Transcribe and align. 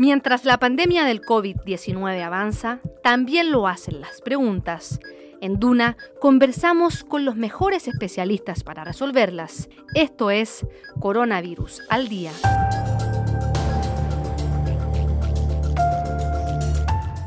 Mientras 0.00 0.46
la 0.46 0.58
pandemia 0.58 1.04
del 1.04 1.20
COVID-19 1.20 2.22
avanza, 2.22 2.80
también 3.02 3.52
lo 3.52 3.68
hacen 3.68 4.00
las 4.00 4.22
preguntas. 4.22 4.98
En 5.42 5.60
Duna 5.60 5.98
conversamos 6.22 7.04
con 7.04 7.26
los 7.26 7.36
mejores 7.36 7.86
especialistas 7.86 8.64
para 8.64 8.82
resolverlas. 8.82 9.68
Esto 9.94 10.30
es 10.30 10.66
Coronavirus 11.00 11.82
al 11.90 12.08
Día. 12.08 12.32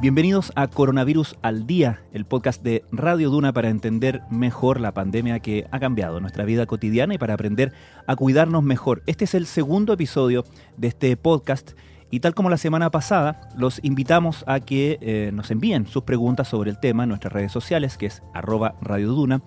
Bienvenidos 0.02 0.52
a 0.56 0.66
Coronavirus 0.68 1.36
al 1.44 1.68
Día, 1.68 2.02
el 2.12 2.26
podcast 2.26 2.64
de 2.64 2.84
Radio 2.92 3.30
Duna 3.30 3.54
para 3.54 3.70
entender 3.70 4.24
mejor 4.32 4.82
la 4.82 4.96
pandemia 4.96 5.40
que 5.42 5.68
ha 5.70 5.80
cambiado 5.80 6.20
nuestra 6.20 6.44
vida 6.44 6.66
cotidiana 6.66 7.14
y 7.14 7.20
para 7.20 7.36
aprender 7.36 7.72
a 8.08 8.16
cuidarnos 8.16 8.64
mejor. 8.64 9.04
Este 9.06 9.26
es 9.26 9.36
el 9.36 9.46
segundo 9.46 9.94
episodio 9.94 10.44
de 10.76 10.88
este 10.88 11.16
podcast 11.18 11.74
y 12.14 12.20
tal 12.20 12.36
como 12.36 12.52
la 12.52 12.58
semana 12.58 12.92
pasada, 12.92 13.42
los 13.58 13.84
invitamos 13.84 14.44
a 14.46 14.60
que 14.60 15.00
eh, 15.02 15.32
nos 15.34 15.50
envíen 15.50 15.88
sus 15.88 16.04
preguntas 16.04 16.48
sobre 16.48 16.70
el 16.70 16.80
tema 16.80 17.02
en 17.02 17.10
nuestras 17.10 17.34
redes 17.34 17.52
sociales, 17.52 17.98
que 17.98 18.06
es 18.06 18.22
arroba 18.36 18.76
Radio 18.82 19.14
Duna, 19.14 19.42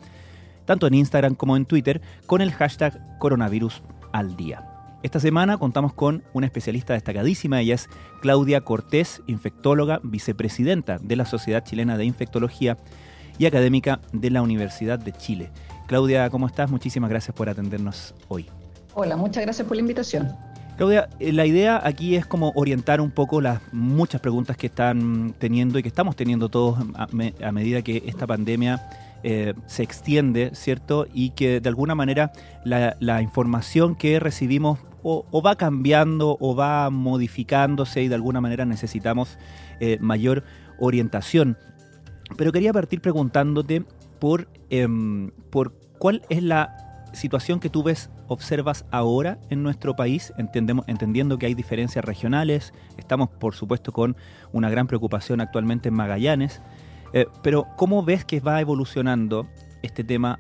tanto 0.65 0.89
en 0.89 0.95
Instagram 0.95 1.37
como 1.37 1.57
en 1.57 1.65
Twitter, 1.65 2.03
con 2.27 2.41
el 2.41 2.51
hashtag 2.51 3.21
Coronavirus 3.21 3.85
al 4.11 4.37
Día. 4.37 4.65
Esta 5.05 5.21
semana 5.21 5.59
contamos 5.59 5.95
con 5.95 6.25
una 6.33 6.47
especialista 6.47 6.95
destacadísima, 6.95 7.61
ella 7.61 7.77
es 7.77 7.89
Claudia 8.21 8.63
Cortés, 8.63 9.23
infectóloga, 9.29 10.01
vicepresidenta 10.03 10.99
de 10.99 11.15
la 11.15 11.25
Sociedad 11.25 11.63
Chilena 11.63 11.97
de 11.97 12.05
Infectología 12.05 12.79
y 13.39 13.47
académica 13.47 14.01
de 14.13 14.31
la 14.31 14.43
Universidad 14.43 14.99
de 14.99 15.13
Chile. 15.13 15.53
Claudia, 15.87 16.29
¿cómo 16.31 16.49
estás? 16.49 16.69
Muchísimas 16.69 17.11
gracias 17.11 17.33
por 17.33 17.49
atendernos 17.49 18.13
hoy. 18.27 18.51
Hola, 18.95 19.17
muchas 19.17 19.45
gracias 19.45 19.69
por 19.69 19.77
la 19.77 19.83
invitación. 19.83 20.35
Claudia, 20.77 21.09
eh, 21.21 21.33
la 21.33 21.47
idea 21.47 21.81
aquí 21.83 22.17
es 22.17 22.27
como 22.27 22.53
orientar 22.55 23.01
un 23.01 23.11
poco 23.11 23.41
las 23.41 23.61
muchas 23.73 24.21
preguntas 24.21 24.59
que 24.59 24.67
están 24.67 25.35
teniendo 25.39 25.79
y 25.79 25.83
que 25.83 25.89
estamos 25.89 26.17
teniendo 26.17 26.51
todos 26.51 26.79
a, 26.95 27.53
medida 27.53 27.81
que 27.81 28.03
esta 28.07 28.27
pandemia 28.27 28.87
eh, 29.23 29.55
se 29.65 29.83
extiende, 29.83 30.51
¿cierto? 30.55 31.07
Y 31.15 31.31
que 31.31 31.61
de 31.61 31.69
alguna 31.71 31.95
manera 31.95 32.31
la, 32.65 33.23
información 33.23 33.95
que 33.95 34.21
recibimos 34.21 34.79
o, 35.03 35.25
va 35.41 35.57
cambiando 35.57 36.37
o 36.41 36.55
va 36.55 36.91
modificándose 36.91 38.03
y 38.03 38.09
de 38.09 38.15
alguna 38.15 38.43
manera 38.43 38.67
necesitamos 38.67 39.39
eh, 39.81 39.97
mayor 40.01 40.45
orientación. 40.79 41.57
Pero 42.37 42.53
quería 42.53 42.75
partir 42.75 43.01
preguntándote 43.01 43.83
por, 44.19 44.49
em, 44.69 45.31
por 45.49 45.73
cuál 45.99 46.23
es 46.29 46.43
la 46.43 46.86
situación 47.17 47.61
que 47.61 47.69
tú 47.69 47.83
ves, 47.83 48.11
observas 48.29 48.85
ahora 48.91 49.39
en 49.51 49.63
nuestro 49.63 49.97
país, 49.97 50.33
entendemos, 50.39 50.87
entendiendo 50.89 51.39
que 51.39 51.47
hay 51.47 51.55
diferencias 51.55 52.05
regionales, 52.05 52.73
estamos 52.97 53.29
por 53.29 53.55
supuesto 53.55 53.93
con 53.93 54.17
una 54.53 54.71
gran 54.71 54.87
preocupación 54.87 55.41
actualmente 55.41 55.89
en 55.89 55.95
Magallanes, 55.95 56.63
eh, 57.13 57.27
pero 57.43 57.67
¿cómo 57.77 58.05
ves 58.05 58.25
que 58.25 58.41
va 58.41 58.61
evolucionando 58.61 59.49
este 59.83 60.05
tema 60.05 60.39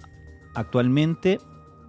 actualmente 0.54 1.38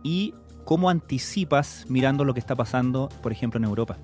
y 0.03 0.33
¿Cómo 0.67 0.89
anticipas 0.89 1.85
mirando 1.87 2.25
lo 2.25 2.33
que 2.33 2.41
está 2.41 2.53
pasando, 2.53 3.07
por 3.23 3.31
ejemplo, 3.31 3.57
en 3.57 3.63
Europa? 3.63 3.95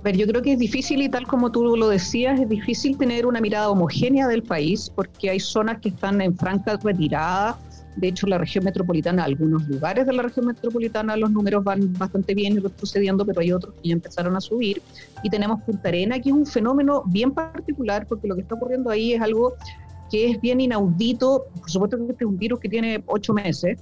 A 0.00 0.02
ver, 0.02 0.16
yo 0.16 0.26
creo 0.26 0.42
que 0.42 0.54
es 0.54 0.58
difícil 0.58 1.00
y 1.00 1.08
tal 1.08 1.28
como 1.28 1.52
tú 1.52 1.76
lo 1.76 1.88
decías, 1.88 2.40
es 2.40 2.48
difícil 2.48 2.98
tener 2.98 3.24
una 3.24 3.40
mirada 3.40 3.70
homogénea 3.70 4.26
del 4.26 4.42
país 4.42 4.90
porque 4.92 5.30
hay 5.30 5.38
zonas 5.38 5.78
que 5.80 5.90
están 5.90 6.20
en 6.20 6.36
franca 6.36 6.76
retirada. 6.82 7.56
De 7.98 8.08
hecho, 8.08 8.28
la 8.28 8.38
región 8.38 8.64
metropolitana, 8.64 9.24
algunos 9.24 9.66
lugares 9.66 10.06
de 10.06 10.12
la 10.12 10.22
región 10.22 10.46
metropolitana, 10.46 11.16
los 11.16 11.32
números 11.32 11.64
van 11.64 11.92
bastante 11.94 12.32
bien 12.32 12.54
y 12.54 12.60
retrocediendo, 12.60 13.26
pero 13.26 13.40
hay 13.40 13.52
otros 13.52 13.74
que 13.74 13.88
ya 13.88 13.94
empezaron 13.94 14.36
a 14.36 14.40
subir. 14.40 14.80
Y 15.24 15.30
tenemos 15.30 15.60
Punta 15.62 15.88
Arena, 15.88 16.20
que 16.20 16.28
es 16.28 16.34
un 16.34 16.46
fenómeno 16.46 17.02
bien 17.06 17.32
particular 17.32 18.06
porque 18.06 18.28
lo 18.28 18.36
que 18.36 18.42
está 18.42 18.54
ocurriendo 18.54 18.90
ahí 18.90 19.14
es 19.14 19.20
algo 19.20 19.54
que 20.12 20.30
es 20.30 20.40
bien 20.40 20.60
inaudito. 20.60 21.46
Por 21.58 21.68
supuesto 21.68 21.96
que 21.96 22.04
este 22.04 22.24
es 22.24 22.28
un 22.28 22.38
virus 22.38 22.60
que 22.60 22.68
tiene 22.68 23.02
ocho 23.06 23.34
meses, 23.34 23.80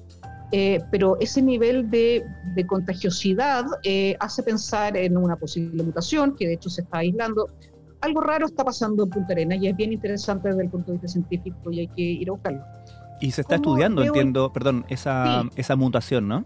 eh, 0.53 0.81
pero 0.91 1.19
ese 1.21 1.43
nivel 1.43 1.91
de, 1.91 2.25
contagiosidad 2.67 3.67
eh, 3.83 4.17
hace 4.19 4.43
pensar 4.43 4.97
en 4.97 5.19
una 5.19 5.37
posible 5.37 5.83
mutación, 5.83 6.35
que 6.35 6.47
de 6.47 6.55
hecho 6.55 6.71
se 6.71 6.81
está 6.81 6.99
aislando. 6.99 7.51
Algo 8.01 8.23
raro 8.23 8.47
está 8.47 8.65
pasando 8.65 9.05
en 9.05 9.11
Punta 9.11 9.35
Arenas 9.35 9.59
y 9.61 9.69
es 9.69 9.77
bien 9.77 9.93
interesante 9.93 10.49
desde 10.49 10.63
el 10.63 10.71
punto 10.71 10.87
de 10.87 10.93
vista 10.93 11.09
científico 11.09 11.71
y 11.71 11.81
hay 11.81 11.89
que 11.89 12.03
ir 12.03 12.29
a 12.31 12.33
buscarlo. 12.33 12.63
Y 13.21 13.31
se 13.31 13.41
está 13.41 13.57
estudiando, 13.57 14.03
entiendo, 14.03 14.53
perdón, 14.53 14.85
esa, 14.89 15.45
esa 15.57 15.77
mutación, 15.77 16.29
¿no? 16.29 16.45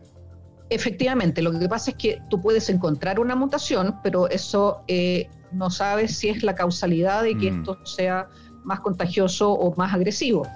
Efectivamente, 0.68 1.42
lo 1.42 1.58
que 1.58 1.68
pasa 1.68 1.90
es 1.90 1.96
que 1.96 2.22
tú 2.30 2.40
puedes 2.40 2.70
encontrar 2.70 3.18
una 3.18 3.34
mutación, 3.34 3.96
pero 4.04 4.28
eso 4.28 4.82
eh, 4.86 5.28
no 5.50 5.68
sabes 5.68 6.16
si 6.16 6.28
es 6.28 6.44
la 6.44 6.54
causalidad 6.54 7.24
de 7.24 7.36
que 7.36 7.50
mm. 7.50 7.58
esto 7.58 7.84
sea 7.84 8.28
más 8.62 8.80
contagioso 8.80 9.52
o 9.52 9.74
más 9.74 9.92
agresivo 9.92 10.46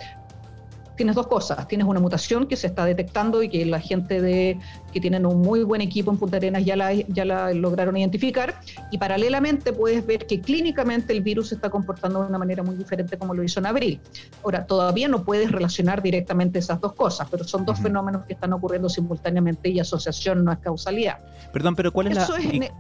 tienes 0.96 1.14
dos 1.14 1.26
cosas. 1.26 1.66
Tienes 1.68 1.86
una 1.86 2.00
mutación 2.00 2.46
que 2.46 2.56
se 2.56 2.66
está 2.66 2.84
detectando 2.84 3.42
y 3.42 3.48
que 3.48 3.64
la 3.66 3.80
gente 3.80 4.20
de, 4.20 4.58
que 4.92 5.00
tienen 5.00 5.26
un 5.26 5.40
muy 5.40 5.62
buen 5.62 5.80
equipo 5.80 6.10
en 6.10 6.18
Punta 6.18 6.36
Arenas 6.36 6.64
ya 6.64 6.76
la, 6.76 6.92
ya 6.92 7.24
la 7.24 7.52
lograron 7.52 7.96
identificar. 7.96 8.60
Y 8.90 8.98
paralelamente 8.98 9.72
puedes 9.72 10.06
ver 10.06 10.26
que 10.26 10.40
clínicamente 10.40 11.12
el 11.12 11.22
virus 11.22 11.48
se 11.48 11.56
está 11.56 11.70
comportando 11.70 12.22
de 12.22 12.28
una 12.28 12.38
manera 12.38 12.62
muy 12.62 12.76
diferente 12.76 13.16
como 13.18 13.34
lo 13.34 13.42
hizo 13.42 13.60
en 13.60 13.66
abril. 13.66 14.00
Ahora, 14.42 14.66
todavía 14.66 15.08
no 15.08 15.24
puedes 15.24 15.50
relacionar 15.50 16.02
directamente 16.02 16.58
esas 16.58 16.80
dos 16.80 16.94
cosas, 16.94 17.28
pero 17.30 17.44
son 17.44 17.64
dos 17.64 17.80
fenómenos 17.80 18.24
que 18.24 18.34
están 18.34 18.52
ocurriendo 18.52 18.88
simultáneamente 18.88 19.68
y 19.70 19.80
asociación 19.80 20.44
no 20.44 20.52
es 20.52 20.58
causalidad. 20.58 21.18
Perdón, 21.52 21.76
pero 21.76 21.92
¿cuál 21.92 22.08
es, 22.08 22.14
la, 22.14 22.28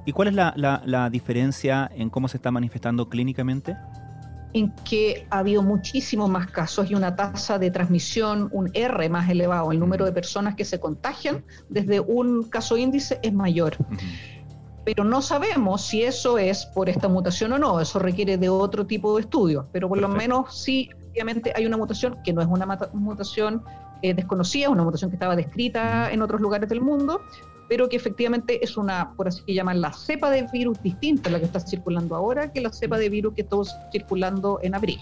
y, 0.04 0.12
cuál 0.12 0.28
es 0.28 0.34
la, 0.34 0.54
la 0.56 1.10
diferencia 1.10 1.90
en 1.94 2.10
cómo 2.10 2.28
se 2.28 2.36
está 2.36 2.50
manifestando 2.50 3.08
clínicamente? 3.08 3.76
En 4.54 4.70
que 4.84 5.26
ha 5.30 5.40
habido 5.40 5.62
muchísimos 5.62 6.30
más 6.30 6.50
casos 6.50 6.90
y 6.90 6.94
una 6.94 7.16
tasa 7.16 7.58
de 7.58 7.70
transmisión, 7.72 8.48
un 8.52 8.70
R 8.72 9.08
más 9.08 9.28
elevado. 9.28 9.72
El 9.72 9.80
número 9.80 10.04
de 10.04 10.12
personas 10.12 10.54
que 10.54 10.64
se 10.64 10.78
contagian 10.78 11.44
desde 11.68 11.98
un 12.00 12.44
caso 12.44 12.76
índice 12.76 13.18
es 13.22 13.32
mayor. 13.32 13.76
Pero 14.84 15.02
no 15.02 15.22
sabemos 15.22 15.82
si 15.82 16.04
eso 16.04 16.38
es 16.38 16.66
por 16.66 16.88
esta 16.88 17.08
mutación 17.08 17.52
o 17.52 17.58
no. 17.58 17.80
Eso 17.80 17.98
requiere 17.98 18.38
de 18.38 18.48
otro 18.48 18.86
tipo 18.86 19.16
de 19.16 19.22
estudios. 19.22 19.66
Pero 19.72 19.88
por 19.88 19.98
lo 19.98 20.08
menos 20.08 20.56
sí, 20.56 20.88
obviamente 21.10 21.52
hay 21.56 21.66
una 21.66 21.76
mutación 21.76 22.18
que 22.22 22.32
no 22.32 22.40
es 22.40 22.46
una 22.46 22.66
mutación 22.92 23.64
eh, 24.02 24.14
desconocida, 24.14 24.70
una 24.70 24.84
mutación 24.84 25.10
que 25.10 25.16
estaba 25.16 25.34
descrita 25.34 26.12
en 26.12 26.22
otros 26.22 26.40
lugares 26.40 26.68
del 26.68 26.80
mundo, 26.80 27.22
pero 27.68 27.88
que 27.88 27.96
efectivamente 27.96 28.62
es 28.64 28.76
una, 28.76 29.12
por 29.14 29.28
así 29.28 29.42
que 29.44 29.54
llaman, 29.54 29.80
la 29.80 29.92
cepa 29.92 30.30
de 30.30 30.46
virus 30.52 30.82
distinta 30.82 31.30
la 31.30 31.38
que 31.38 31.46
está 31.46 31.60
circulando 31.60 32.14
ahora 32.14 32.52
que 32.52 32.60
la 32.60 32.72
cepa 32.72 32.98
de 32.98 33.08
virus 33.08 33.34
que 33.34 33.42
estuvo 33.42 33.64
circulando 33.90 34.58
en 34.62 34.74
abril. 34.74 35.00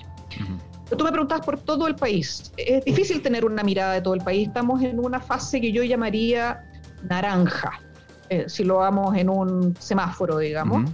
tú 0.97 1.05
me 1.05 1.11
preguntas 1.11 1.41
por 1.41 1.59
todo 1.59 1.87
el 1.87 1.95
país. 1.95 2.53
Es 2.57 2.85
difícil 2.85 3.23
tener 3.23 3.45
una 3.45 3.63
mirada 3.63 3.95
de 3.95 4.03
todo 4.03 4.15
el 4.15 4.21
país. 4.23 4.49
Estamos 4.49 4.83
en 4.83 4.99
una 5.01 5.21
fase 5.21 5.61
que 5.61 5.73
yo 5.73 5.83
llamaría 5.83 6.65
naranja, 7.09 7.81
eh, 8.29 8.45
si 8.49 8.65
lo 8.65 8.77
vamos 8.77 9.17
en 9.17 9.29
un 9.29 9.77
semáforo, 9.79 10.39
digamos, 10.39 10.91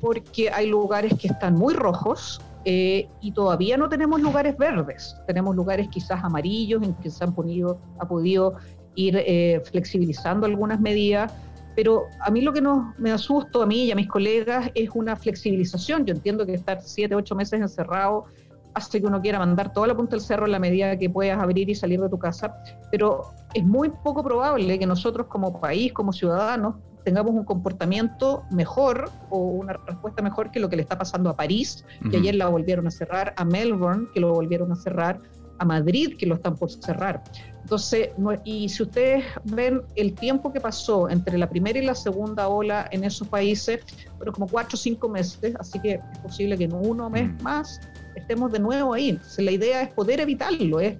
porque 0.00 0.50
hay 0.50 0.68
lugares 0.68 1.14
que 1.18 1.28
están 1.28 1.54
muy 1.54 1.74
rojos, 1.74 2.40
eh, 2.66 3.08
y 3.20 3.32
todavía 3.32 3.76
no 3.76 3.90
tenemos 3.90 4.22
lugares 4.22 4.56
verdes, 4.56 5.14
tenemos 5.26 5.54
lugares 5.54 5.86
quizás 5.90 6.24
amarillos 6.24 6.82
en 6.82 6.94
que 6.94 7.10
se 7.10 7.22
han 7.22 7.34
ponido, 7.34 7.78
ha 7.98 8.08
podido 8.08 8.54
ir 8.94 9.16
eh, 9.16 9.60
flexibilizando 9.64 10.46
algunas 10.46 10.80
medidas, 10.80 11.32
pero 11.76 12.06
a 12.20 12.30
mí 12.30 12.40
lo 12.40 12.52
que 12.52 12.60
nos, 12.60 12.96
me 12.98 13.10
asusto, 13.10 13.62
a 13.62 13.66
mí 13.66 13.84
y 13.84 13.90
a 13.90 13.96
mis 13.96 14.08
colegas, 14.08 14.70
es 14.74 14.90
una 14.94 15.16
flexibilización. 15.16 16.04
Yo 16.06 16.14
entiendo 16.14 16.46
que 16.46 16.54
estar 16.54 16.80
siete, 16.80 17.14
ocho 17.14 17.34
meses 17.34 17.60
encerrado 17.60 18.26
hace 18.74 19.00
que 19.00 19.06
uno 19.06 19.20
quiera 19.20 19.38
mandar 19.38 19.72
toda 19.72 19.86
la 19.86 19.96
punta 19.96 20.12
del 20.16 20.20
cerro 20.20 20.46
en 20.46 20.52
la 20.52 20.58
medida 20.58 20.96
que 20.98 21.08
puedas 21.08 21.38
abrir 21.40 21.68
y 21.70 21.74
salir 21.74 22.00
de 22.00 22.08
tu 22.08 22.18
casa, 22.18 22.56
pero 22.90 23.22
es 23.54 23.64
muy 23.64 23.90
poco 24.02 24.22
probable 24.22 24.78
que 24.78 24.86
nosotros 24.86 25.28
como 25.28 25.60
país, 25.60 25.92
como 25.92 26.12
ciudadanos, 26.12 26.74
tengamos 27.04 27.32
un 27.32 27.44
comportamiento 27.44 28.42
mejor 28.50 29.10
o 29.30 29.38
una 29.38 29.74
respuesta 29.86 30.22
mejor 30.22 30.50
que 30.50 30.58
lo 30.58 30.68
que 30.68 30.76
le 30.76 30.82
está 30.82 30.98
pasando 30.98 31.30
a 31.30 31.36
París, 31.36 31.84
que 32.10 32.16
ayer 32.16 32.34
la 32.34 32.48
volvieron 32.48 32.86
a 32.86 32.90
cerrar, 32.90 33.34
a 33.36 33.44
Melbourne, 33.44 34.08
que 34.12 34.20
lo 34.20 34.32
volvieron 34.32 34.72
a 34.72 34.76
cerrar, 34.76 35.20
a 35.58 35.64
Madrid, 35.64 36.16
que 36.18 36.26
lo 36.26 36.34
están 36.34 36.56
por 36.56 36.70
cerrar. 36.70 37.22
Entonces, 37.64 38.10
y 38.44 38.68
si 38.68 38.82
ustedes 38.82 39.24
ven 39.44 39.80
el 39.96 40.12
tiempo 40.14 40.52
que 40.52 40.60
pasó 40.60 41.08
entre 41.08 41.38
la 41.38 41.48
primera 41.48 41.78
y 41.78 41.84
la 41.86 41.94
segunda 41.94 42.48
ola 42.48 42.86
en 42.90 43.04
esos 43.04 43.26
países, 43.26 43.80
fueron 44.18 44.34
como 44.34 44.46
cuatro 44.46 44.74
o 44.74 44.76
cinco 44.76 45.08
meses, 45.08 45.54
así 45.58 45.80
que 45.80 45.92
es 45.92 46.18
posible 46.18 46.58
que 46.58 46.64
en 46.64 46.74
uno 46.74 47.08
mes 47.08 47.30
mm. 47.30 47.42
más 47.42 47.80
estemos 48.16 48.52
de 48.52 48.58
nuevo 48.58 48.92
ahí. 48.92 49.10
Entonces, 49.10 49.42
la 49.42 49.50
idea 49.50 49.80
es 49.80 49.88
poder 49.94 50.20
evitarlo, 50.20 50.78
es, 50.78 50.98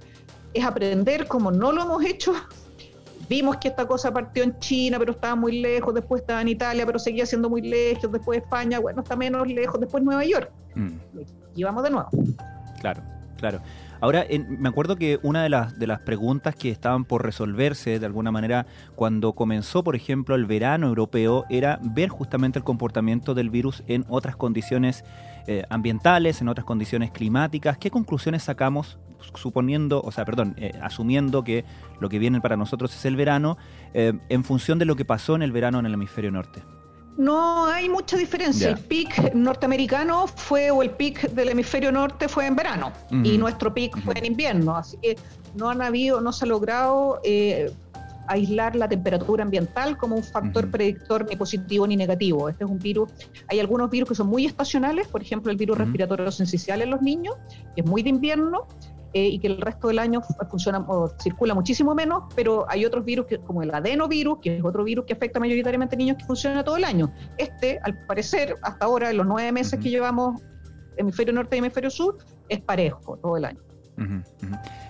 es 0.54 0.64
aprender 0.64 1.26
como 1.26 1.50
no 1.50 1.70
lo 1.70 1.82
hemos 1.82 2.02
hecho. 2.02 2.32
Vimos 3.28 3.58
que 3.58 3.68
esta 3.68 3.86
cosa 3.86 4.10
partió 4.10 4.42
en 4.42 4.58
China, 4.58 4.98
pero 4.98 5.12
estaba 5.12 5.34
muy 5.34 5.60
lejos, 5.60 5.94
después 5.94 6.22
estaba 6.22 6.40
en 6.40 6.48
Italia, 6.48 6.86
pero 6.86 6.98
seguía 6.98 7.26
siendo 7.26 7.50
muy 7.50 7.60
lejos, 7.60 8.10
después 8.10 8.40
España, 8.40 8.78
bueno, 8.78 9.02
está 9.02 9.16
menos 9.16 9.46
lejos, 9.46 9.78
después 9.80 10.02
Nueva 10.02 10.24
York. 10.24 10.50
Mm. 10.74 10.88
Y 11.56 11.62
vamos 11.62 11.82
de 11.84 11.90
nuevo. 11.90 12.08
Claro, 12.80 13.02
claro. 13.36 13.60
Ahora, 14.00 14.24
me 14.48 14.68
acuerdo 14.68 14.96
que 14.96 15.18
una 15.22 15.42
de 15.42 15.48
las, 15.48 15.78
de 15.78 15.86
las 15.86 16.00
preguntas 16.00 16.54
que 16.54 16.70
estaban 16.70 17.04
por 17.04 17.24
resolverse 17.24 17.98
de 17.98 18.06
alguna 18.06 18.30
manera 18.30 18.66
cuando 18.94 19.32
comenzó, 19.32 19.82
por 19.82 19.96
ejemplo, 19.96 20.34
el 20.34 20.46
verano 20.46 20.88
europeo, 20.88 21.44
era 21.48 21.78
ver 21.82 22.08
justamente 22.08 22.58
el 22.58 22.64
comportamiento 22.64 23.34
del 23.34 23.50
virus 23.50 23.82
en 23.86 24.04
otras 24.08 24.36
condiciones 24.36 25.04
eh, 25.46 25.64
ambientales, 25.68 26.40
en 26.40 26.48
otras 26.48 26.64
condiciones 26.64 27.10
climáticas. 27.10 27.78
¿Qué 27.78 27.90
conclusiones 27.90 28.42
sacamos 28.42 28.98
suponiendo, 29.34 30.02
o 30.02 30.12
sea, 30.12 30.24
perdón, 30.24 30.54
eh, 30.58 30.72
asumiendo 30.82 31.44
que 31.44 31.64
lo 32.00 32.08
que 32.08 32.18
viene 32.18 32.40
para 32.40 32.56
nosotros 32.56 32.94
es 32.94 33.04
el 33.04 33.16
verano, 33.16 33.56
eh, 33.94 34.12
en 34.28 34.44
función 34.44 34.78
de 34.78 34.84
lo 34.84 34.96
que 34.96 35.04
pasó 35.04 35.34
en 35.34 35.42
el 35.42 35.52
verano 35.52 35.78
en 35.78 35.86
el 35.86 35.94
hemisferio 35.94 36.30
norte? 36.30 36.62
No 37.16 37.66
hay 37.66 37.88
mucha 37.88 38.16
diferencia. 38.16 38.70
El 38.70 38.78
pic 38.78 39.34
norteamericano 39.34 40.26
fue, 40.26 40.70
o 40.70 40.82
el 40.82 40.90
pic 40.90 41.30
del 41.30 41.50
hemisferio 41.50 41.92
norte 41.92 42.28
fue 42.28 42.46
en 42.46 42.56
verano, 42.56 42.92
y 43.10 43.38
nuestro 43.38 43.72
pic 43.72 43.96
fue 44.04 44.14
en 44.18 44.26
invierno. 44.26 44.76
Así 44.76 44.96
que 45.00 45.16
no 45.54 45.70
han 45.70 45.80
habido, 45.80 46.20
no 46.20 46.32
se 46.32 46.44
ha 46.44 46.48
logrado 46.48 47.20
eh, 47.22 47.72
aislar 48.26 48.74
la 48.76 48.88
temperatura 48.88 49.44
ambiental 49.44 49.96
como 49.96 50.16
un 50.16 50.24
factor 50.24 50.70
predictor 50.70 51.26
ni 51.28 51.36
positivo 51.36 51.86
ni 51.86 51.96
negativo. 51.96 52.48
Este 52.48 52.64
es 52.64 52.70
un 52.70 52.78
virus, 52.78 53.10
hay 53.48 53.60
algunos 53.60 53.90
virus 53.90 54.08
que 54.08 54.14
son 54.14 54.28
muy 54.28 54.46
estacionales, 54.46 55.06
por 55.08 55.22
ejemplo 55.22 55.50
el 55.50 55.56
virus 55.56 55.78
respiratorio 55.78 56.30
sincicial 56.30 56.82
en 56.82 56.90
los 56.90 57.02
niños, 57.02 57.36
que 57.74 57.82
es 57.82 57.86
muy 57.86 58.02
de 58.02 58.10
invierno, 58.10 58.66
eh, 59.14 59.28
y 59.28 59.38
que 59.38 59.46
el 59.46 59.60
resto 59.60 59.86
del 59.86 60.00
año 60.00 60.20
funciona 60.50 60.84
o 60.88 61.08
circula 61.20 61.54
muchísimo 61.54 61.94
menos, 61.94 62.24
pero 62.34 62.66
hay 62.68 62.84
otros 62.84 63.04
virus 63.04 63.26
que, 63.26 63.38
como 63.38 63.62
el 63.62 63.72
adenovirus, 63.72 64.40
que 64.40 64.56
es 64.56 64.64
otro 64.64 64.82
virus 64.82 65.04
que 65.04 65.12
afecta 65.12 65.38
mayoritariamente 65.38 65.94
a 65.94 65.98
niños 65.98 66.16
que 66.18 66.24
funciona 66.24 66.64
todo 66.64 66.76
el 66.76 66.84
año. 66.84 67.12
Este, 67.38 67.78
al 67.84 67.96
parecer, 68.06 68.56
hasta 68.62 68.84
ahora, 68.84 69.10
en 69.10 69.18
los 69.18 69.26
nueve 69.26 69.52
meses 69.52 69.78
que 69.78 69.88
llevamos 69.88 70.42
hemisferio 70.96 71.32
norte 71.32 71.54
y 71.54 71.60
hemisferio 71.60 71.90
sur, 71.90 72.18
es 72.48 72.60
parejo 72.60 73.16
todo 73.18 73.36
el 73.36 73.44
año. 73.44 73.60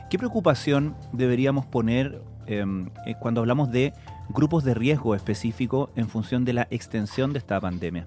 ¿Qué 0.08 0.16
preocupación 0.16 0.96
deberíamos 1.12 1.66
poner 1.66 2.22
em, 2.46 2.88
eh, 3.04 3.16
cuando 3.20 3.42
hablamos 3.42 3.70
de 3.70 3.92
grupos 4.30 4.64
de 4.64 4.72
riesgo 4.72 5.14
específico 5.14 5.90
en 5.96 6.08
función 6.08 6.46
de 6.46 6.54
la 6.54 6.66
extensión 6.70 7.34
de 7.34 7.40
esta 7.40 7.60
pandemia? 7.60 8.06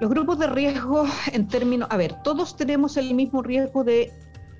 Los 0.00 0.10
grupos 0.10 0.40
de 0.40 0.48
riesgo 0.48 1.04
en 1.32 1.46
términos, 1.46 1.86
a 1.88 1.96
ver, 1.96 2.16
todos 2.24 2.56
tenemos 2.56 2.96
el 2.96 3.14
mismo 3.14 3.42
riesgo 3.42 3.84
de 3.84 4.12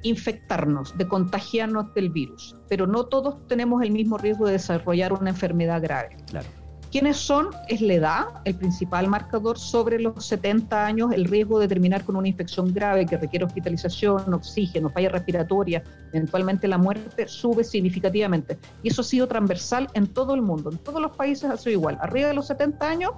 infectarnos, 0.03 0.97
de 0.97 1.07
contagiarnos 1.07 1.93
del 1.95 2.11
virus, 2.11 2.57
pero 2.69 2.87
no 2.87 3.05
todos 3.05 3.47
tenemos 3.47 3.83
el 3.83 3.91
mismo 3.91 4.19
riesgo 4.19 4.47
de 4.47 4.53
desarrollar 4.53 5.13
una 5.13 5.31
enfermedad 5.31 5.81
grave. 5.83 6.17
Claro. 6.27 6.49
¿Quiénes 6.93 7.17
son? 7.17 7.49
Es 7.69 7.81
la 7.81 7.95
edad, 7.95 8.27
el 8.45 8.55
principal 8.55 9.09
marcador. 9.09 9.59
Sobre 9.59 9.99
los 9.99 10.27
70 10.27 10.85
años, 10.85 11.11
el 11.13 11.25
riesgo 11.25 11.59
de 11.59 11.67
terminar 11.67 12.05
con 12.05 12.17
una 12.17 12.29
infección 12.29 12.75
grave 12.75 13.07
que 13.07 13.17
requiere 13.17 13.47
hospitalización, 13.47 14.35
oxígeno, 14.35 14.91
falla 14.91 15.09
respiratoria, 15.09 15.83
eventualmente 16.13 16.69
la 16.69 16.77
muerte, 16.77 17.27
sube 17.27 17.65
significativamente. 17.65 18.59
Y 18.83 18.89
eso 18.89 19.01
ha 19.01 19.05
sido 19.05 19.27
transversal 19.27 19.89
en 19.95 20.07
todo 20.07 20.35
el 20.35 20.43
mundo. 20.43 20.71
En 20.71 20.77
todos 20.77 21.01
los 21.01 21.17
países 21.17 21.51
ha 21.51 21.57
sido 21.57 21.73
igual. 21.73 21.97
Arriba 22.03 22.29
de 22.29 22.35
los 22.35 22.47
70 22.49 22.87
años, 22.87 23.13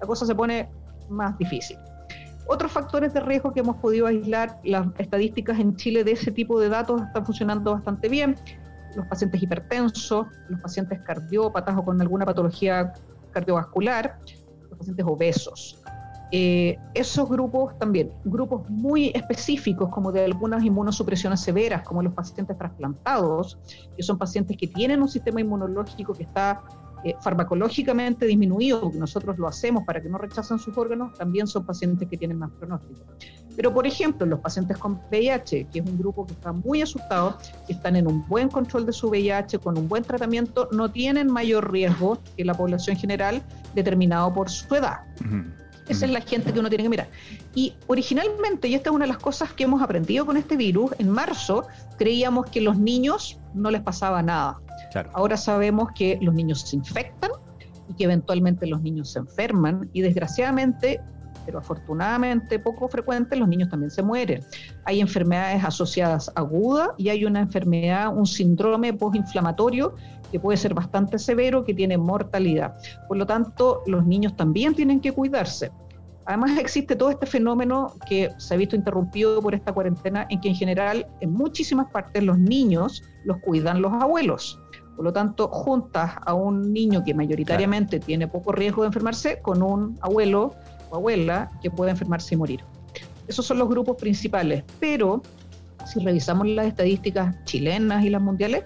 la 0.00 0.06
cosa 0.06 0.24
se 0.24 0.36
pone 0.36 0.70
más 1.08 1.36
difícil. 1.38 1.76
Otros 2.50 2.72
factores 2.72 3.12
de 3.12 3.20
riesgo 3.20 3.52
que 3.52 3.60
hemos 3.60 3.76
podido 3.76 4.06
aislar, 4.06 4.58
las 4.64 4.86
estadísticas 4.96 5.58
en 5.60 5.76
Chile 5.76 6.02
de 6.02 6.12
ese 6.12 6.32
tipo 6.32 6.58
de 6.58 6.70
datos 6.70 7.02
están 7.02 7.26
funcionando 7.26 7.74
bastante 7.74 8.08
bien. 8.08 8.36
Los 8.96 9.06
pacientes 9.06 9.42
hipertensos, 9.42 10.26
los 10.48 10.58
pacientes 10.60 10.98
cardiópatas 11.02 11.76
o 11.76 11.84
con 11.84 12.00
alguna 12.00 12.24
patología 12.24 12.94
cardiovascular, 13.32 14.18
los 14.70 14.78
pacientes 14.78 15.04
obesos. 15.06 15.82
Eh, 16.30 16.78
esos 16.94 17.28
grupos 17.28 17.78
también, 17.78 18.12
grupos 18.24 18.68
muy 18.70 19.08
específicos 19.14 19.90
como 19.90 20.10
de 20.10 20.24
algunas 20.24 20.64
inmunosupresiones 20.64 21.40
severas, 21.40 21.82
como 21.82 22.02
los 22.02 22.14
pacientes 22.14 22.56
trasplantados, 22.56 23.58
que 23.94 24.02
son 24.02 24.16
pacientes 24.16 24.56
que 24.56 24.68
tienen 24.68 25.02
un 25.02 25.08
sistema 25.08 25.42
inmunológico 25.42 26.14
que 26.14 26.22
está 26.22 26.62
eh, 27.04 27.14
farmacológicamente 27.20 28.26
disminuido, 28.26 28.80
porque 28.80 28.98
nosotros 28.98 29.38
lo 29.38 29.48
hacemos 29.48 29.84
para 29.84 30.00
que 30.00 30.08
no 30.08 30.18
rechacen 30.18 30.58
sus 30.58 30.76
órganos, 30.76 31.12
también 31.14 31.46
son 31.46 31.64
pacientes 31.64 32.08
que 32.08 32.16
tienen 32.16 32.38
más 32.38 32.50
pronóstico. 32.52 33.00
Pero, 33.56 33.74
por 33.74 33.86
ejemplo, 33.86 34.24
los 34.24 34.38
pacientes 34.38 34.78
con 34.78 35.00
VIH, 35.10 35.66
que 35.72 35.80
es 35.80 35.84
un 35.84 35.98
grupo 35.98 36.24
que 36.24 36.32
está 36.32 36.52
muy 36.52 36.80
asustado, 36.80 37.36
que 37.66 37.72
están 37.72 37.96
en 37.96 38.06
un 38.06 38.26
buen 38.28 38.48
control 38.48 38.86
de 38.86 38.92
su 38.92 39.08
VIH, 39.08 39.58
con 39.58 39.76
un 39.76 39.88
buen 39.88 40.04
tratamiento, 40.04 40.68
no 40.70 40.90
tienen 40.90 41.26
mayor 41.26 41.72
riesgo 41.72 42.18
que 42.36 42.44
la 42.44 42.54
población 42.54 42.96
general 42.96 43.42
determinado 43.74 44.32
por 44.32 44.48
su 44.48 44.72
edad. 44.74 44.98
Esa 45.88 46.06
es 46.06 46.12
la 46.12 46.20
gente 46.20 46.52
que 46.52 46.60
uno 46.60 46.68
tiene 46.68 46.84
que 46.84 46.90
mirar. 46.90 47.08
Y 47.54 47.74
originalmente, 47.86 48.68
y 48.68 48.74
esta 48.74 48.90
es 48.90 48.96
una 48.96 49.06
de 49.06 49.12
las 49.12 49.18
cosas 49.18 49.52
que 49.52 49.64
hemos 49.64 49.82
aprendido 49.82 50.26
con 50.26 50.36
este 50.36 50.56
virus, 50.56 50.90
en 50.98 51.08
marzo 51.08 51.66
creíamos 51.98 52.46
que 52.46 52.60
los 52.60 52.78
niños 52.78 53.40
no 53.54 53.70
les 53.70 53.80
pasaba 53.80 54.22
nada. 54.22 54.60
Ahora 55.12 55.36
sabemos 55.36 55.90
que 55.94 56.18
los 56.20 56.34
niños 56.34 56.62
se 56.62 56.76
infectan 56.76 57.30
y 57.88 57.94
que 57.94 58.04
eventualmente 58.04 58.66
los 58.66 58.82
niños 58.82 59.12
se 59.12 59.20
enferman 59.20 59.88
y 59.92 60.02
desgraciadamente, 60.02 61.00
pero 61.48 61.60
afortunadamente 61.60 62.58
poco 62.58 62.88
frecuente, 62.88 63.34
los 63.34 63.48
niños 63.48 63.70
también 63.70 63.90
se 63.90 64.02
mueren. 64.02 64.44
Hay 64.84 65.00
enfermedades 65.00 65.64
asociadas 65.64 66.30
agudas 66.34 66.90
y 66.98 67.08
hay 67.08 67.24
una 67.24 67.40
enfermedad, 67.40 68.14
un 68.14 68.26
síndrome 68.26 68.92
postinflamatorio 68.92 69.94
que 70.30 70.38
puede 70.38 70.58
ser 70.58 70.74
bastante 70.74 71.18
severo, 71.18 71.64
que 71.64 71.72
tiene 71.72 71.96
mortalidad. 71.96 72.76
Por 73.08 73.16
lo 73.16 73.24
tanto, 73.24 73.82
los 73.86 74.04
niños 74.04 74.36
también 74.36 74.74
tienen 74.74 75.00
que 75.00 75.12
cuidarse. 75.12 75.72
Además 76.26 76.58
existe 76.58 76.94
todo 76.94 77.08
este 77.08 77.24
fenómeno 77.24 77.94
que 78.06 78.28
se 78.36 78.52
ha 78.52 78.58
visto 78.58 78.76
interrumpido 78.76 79.40
por 79.40 79.54
esta 79.54 79.72
cuarentena, 79.72 80.26
en 80.28 80.42
que 80.42 80.50
en 80.50 80.54
general 80.54 81.06
en 81.22 81.32
muchísimas 81.32 81.90
partes 81.90 82.22
los 82.24 82.38
niños 82.38 83.02
los 83.24 83.38
cuidan 83.38 83.80
los 83.80 83.94
abuelos. 83.94 84.60
Por 84.96 85.06
lo 85.06 85.14
tanto, 85.14 85.48
juntas 85.48 86.12
a 86.26 86.34
un 86.34 86.74
niño 86.74 87.02
que 87.04 87.14
mayoritariamente 87.14 88.00
tiene 88.00 88.28
poco 88.28 88.52
riesgo 88.52 88.82
de 88.82 88.88
enfermarse 88.88 89.40
con 89.40 89.62
un 89.62 89.96
abuelo 90.02 90.54
o 90.90 90.96
abuela 90.96 91.50
que 91.62 91.70
puede 91.70 91.90
enfermarse 91.90 92.34
y 92.34 92.38
morir. 92.38 92.60
Esos 93.26 93.46
son 93.46 93.58
los 93.58 93.68
grupos 93.68 93.96
principales, 93.96 94.64
pero 94.80 95.22
si 95.86 96.00
revisamos 96.00 96.46
las 96.46 96.66
estadísticas 96.66 97.34
chilenas 97.44 98.04
y 98.04 98.10
las 98.10 98.22
mundiales, 98.22 98.64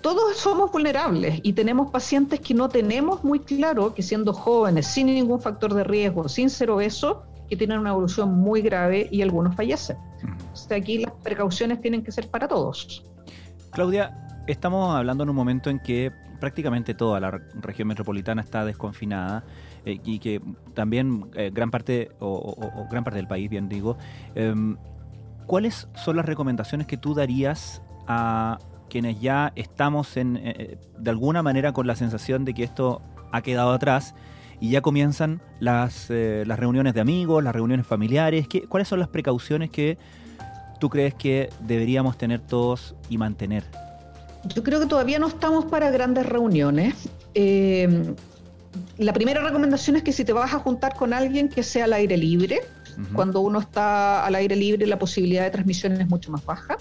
todos 0.00 0.36
somos 0.36 0.72
vulnerables 0.72 1.40
y 1.42 1.52
tenemos 1.52 1.90
pacientes 1.90 2.40
que 2.40 2.54
no 2.54 2.68
tenemos 2.68 3.22
muy 3.22 3.38
claro 3.40 3.94
que 3.94 4.02
siendo 4.02 4.32
jóvenes, 4.32 4.86
sin 4.86 5.06
ningún 5.06 5.40
factor 5.40 5.74
de 5.74 5.84
riesgo, 5.84 6.28
sin 6.28 6.50
ser 6.50 6.70
obesos, 6.70 7.18
que 7.48 7.56
tienen 7.56 7.78
una 7.78 7.90
evolución 7.90 8.38
muy 8.38 8.62
grave 8.62 9.08
y 9.10 9.22
algunos 9.22 9.54
fallecen. 9.54 9.96
O 10.52 10.56
sea, 10.56 10.78
aquí 10.78 10.98
las 10.98 11.12
precauciones 11.22 11.80
tienen 11.80 12.02
que 12.02 12.10
ser 12.10 12.28
para 12.28 12.48
todos. 12.48 13.04
Claudia, 13.70 14.22
Estamos 14.46 14.96
hablando 14.96 15.22
en 15.22 15.30
un 15.30 15.36
momento 15.36 15.70
en 15.70 15.78
que 15.78 16.10
prácticamente 16.40 16.94
toda 16.94 17.20
la 17.20 17.30
región 17.60 17.86
metropolitana 17.86 18.42
está 18.42 18.64
desconfinada 18.64 19.44
eh, 19.84 20.00
y 20.04 20.18
que 20.18 20.40
también 20.74 21.26
eh, 21.34 21.50
gran 21.52 21.70
parte 21.70 22.10
o, 22.20 22.86
gran 22.90 23.04
parte 23.04 23.16
del 23.16 23.26
país, 23.26 23.50
bien 23.50 23.68
digo. 23.68 23.96
Em, 24.34 24.76
¿Cuáles 25.46 25.88
son 25.94 26.16
las 26.16 26.24
recomendaciones 26.24 26.86
que 26.86 26.96
tú 26.96 27.14
darías 27.14 27.82
a 28.06 28.58
quienes 28.88 29.20
ya 29.20 29.52
estamos 29.56 30.16
en, 30.16 30.36
eh, 30.36 30.78
de 30.98 31.10
alguna 31.10 31.42
manera 31.42 31.72
con 31.72 31.86
la 31.86 31.96
sensación 31.96 32.44
de 32.44 32.54
que 32.54 32.62
esto 32.62 33.02
ha 33.32 33.42
quedado 33.42 33.72
atrás 33.72 34.14
y 34.60 34.70
ya 34.70 34.82
comienzan 34.82 35.42
las, 35.58 36.08
las 36.10 36.58
reuniones 36.58 36.94
de 36.94 37.00
amigos, 37.00 37.42
las 37.42 37.54
reuniones 37.54 37.86
familiares? 37.86 38.46
¿Qué, 38.46 38.62
¿Cuáles 38.68 38.86
son 38.86 39.00
las 39.00 39.08
precauciones 39.08 39.70
que 39.70 39.98
tú 40.78 40.88
crees 40.88 41.14
que 41.14 41.50
deberíamos 41.60 42.16
tener 42.16 42.40
todos 42.40 42.94
y 43.08 43.18
mantener? 43.18 43.64
Yo 44.54 44.62
creo 44.62 44.78
que 44.78 44.86
todavía 44.86 45.18
no 45.18 45.26
estamos 45.26 45.64
para 45.64 45.90
grandes 45.90 46.26
reuniones. 46.26 47.08
La 48.98 49.12
primera 49.12 49.42
recomendación 49.42 49.96
es 49.96 50.02
que 50.02 50.12
si 50.12 50.24
te 50.24 50.32
vas 50.32 50.52
a 50.54 50.58
juntar 50.58 50.94
con 50.94 51.12
alguien 51.12 51.48
que 51.48 51.62
sea 51.62 51.84
al 51.84 51.92
aire 51.92 52.16
libre, 52.16 52.60
cuando 53.14 53.40
uno 53.40 53.58
está 53.58 54.24
al 54.24 54.34
aire 54.34 54.54
libre 54.54 54.86
la 54.86 54.98
posibilidad 54.98 55.44
de 55.44 55.50
transmisión 55.50 55.92
es 55.92 56.08
mucho 56.08 56.30
más 56.30 56.44
baja, 56.44 56.76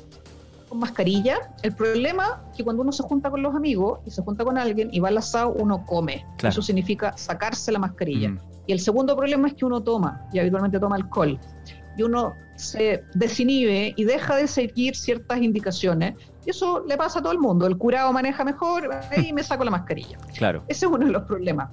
con 0.68 0.80
mascarilla. 0.80 1.38
El 1.64 1.74
problema 1.74 2.44
es 2.52 2.58
que 2.58 2.64
cuando 2.64 2.84
uno 2.84 2.92
se 2.92 3.04
junta 3.04 3.30
con 3.30 3.42
los 3.42 3.56
amigos 3.56 4.00
y 4.06 4.12
se 4.12 4.22
junta 4.22 4.44
con 4.44 4.58
alguien 4.58 4.90
y 4.92 5.00
va 5.00 5.10
al 5.10 5.18
asado, 5.18 5.54
uno 5.54 5.86
come. 5.86 6.26
Eso 6.44 6.62
significa 6.62 7.16
sacarse 7.18 7.72
la 7.72 7.80
mascarilla. 7.80 8.36
Y 8.68 8.74
el 8.74 8.80
segundo 8.80 9.16
problema 9.16 9.48
es 9.48 9.54
que 9.56 9.66
uno 9.66 9.82
toma, 9.82 10.22
y 10.32 10.40
habitualmente 10.40 10.80
toma 10.80 10.96
alcohol. 10.96 11.40
Y 11.98 12.04
uno 12.04 12.36
se 12.56 13.04
desinhibe 13.14 13.94
y 13.96 14.04
deja 14.04 14.36
de 14.36 14.48
seguir 14.48 14.96
ciertas 14.96 15.42
indicaciones 15.42 16.16
y 16.46 16.50
eso 16.50 16.84
le 16.88 16.98
pasa 16.98 17.20
a 17.20 17.22
todo 17.22 17.34
el 17.34 17.40
mundo. 17.40 17.68
El 17.68 17.78
curado 17.78 18.12
maneja 18.14 18.44
mejor 18.44 18.90
y 19.18 19.34
me 19.34 19.44
saco 19.44 19.64
la 19.64 19.72
mascarilla. 19.72 20.18
Claro. 20.38 20.64
Ese 20.68 20.86
es 20.86 20.92
uno 20.92 21.06
de 21.06 21.12
los 21.12 21.24
problemas. 21.24 21.70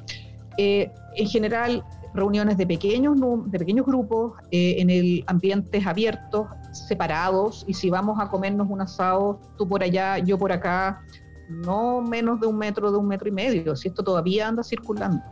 Eh, 0.59 0.93
en 1.17 1.27
general, 1.27 1.85
reuniones 2.13 2.57
de 2.59 2.67
pequeños, 2.67 3.17
de 3.47 3.59
pequeños 3.59 3.87
grupos, 3.87 4.33
eh, 4.51 4.77
en 4.79 4.91
el 4.91 5.25
ambientes 5.27 5.87
abiertos, 5.87 6.49
separados, 6.73 7.65
y 7.67 7.75
si 7.75 7.89
vamos 7.89 8.19
a 8.21 8.29
comernos 8.29 8.69
un 8.69 8.81
asado, 8.81 9.41
tú 9.57 9.67
por 9.67 9.83
allá, 9.83 10.19
yo 10.19 10.37
por 10.37 10.53
acá, 10.53 11.01
no 11.49 12.03
menos 12.03 12.41
de 12.41 12.47
un 12.47 12.59
metro, 12.59 12.91
de 12.91 12.99
un 12.99 13.07
metro 13.07 13.29
y 13.29 13.33
medio, 13.33 13.75
si 13.77 13.89
esto 13.89 14.03
todavía 14.03 14.49
anda 14.49 14.63
circulando. 14.63 15.23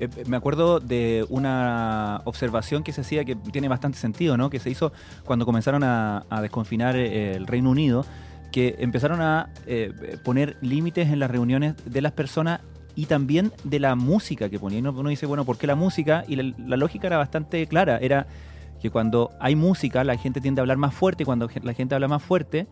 Eh, 0.00 0.08
me 0.26 0.36
acuerdo 0.36 0.80
de 0.80 1.24
una 1.28 2.20
observación 2.24 2.82
que 2.82 2.92
se 2.92 3.02
hacía 3.02 3.24
que 3.24 3.36
tiene 3.36 3.68
bastante 3.68 3.98
sentido, 3.98 4.36
¿no? 4.36 4.50
Que 4.50 4.58
se 4.58 4.70
hizo 4.70 4.92
cuando 5.24 5.46
comenzaron 5.46 5.84
a, 5.84 6.24
desconfinar 6.42 6.96
eh, 6.96 7.34
el 7.34 7.46
Reino 7.46 7.70
Unido, 7.70 8.04
que 8.50 8.76
empezaron 8.78 9.20
a 9.20 9.50
eh, 9.66 10.18
poner 10.24 10.56
límites 10.60 11.08
en 11.08 11.18
las 11.18 11.30
reuniones 11.30 11.74
de 11.84 12.00
las 12.00 12.12
personas 12.12 12.60
y 12.96 13.06
también 13.06 13.52
de 13.64 13.80
la 13.80 13.94
música 13.94 14.48
que 14.48 14.58
ponían. 14.58 14.86
Uno 14.86 15.08
dice, 15.08 15.26
bueno, 15.26 15.44
¿por 15.44 15.58
qué 15.58 15.66
la 15.66 15.74
música? 15.74 16.24
Y 16.28 16.36
la, 16.36 16.76
lógica 16.76 17.06
era 17.06 17.16
bastante 17.16 17.66
clara, 17.66 17.98
era 17.98 18.26
que 18.80 18.90
cuando 18.90 19.30
hay 19.40 19.56
música 19.56 20.04
la 20.04 20.16
gente 20.16 20.40
tiende 20.40 20.60
a 20.60 20.62
hablar 20.62 20.76
más 20.76 20.94
fuerte 20.94 21.22
y 21.22 21.26
cuando 21.26 21.48
la 21.62 21.72
gente 21.72 21.94
habla 21.94 22.08
más 22.08 22.22
fuerte 22.22 22.66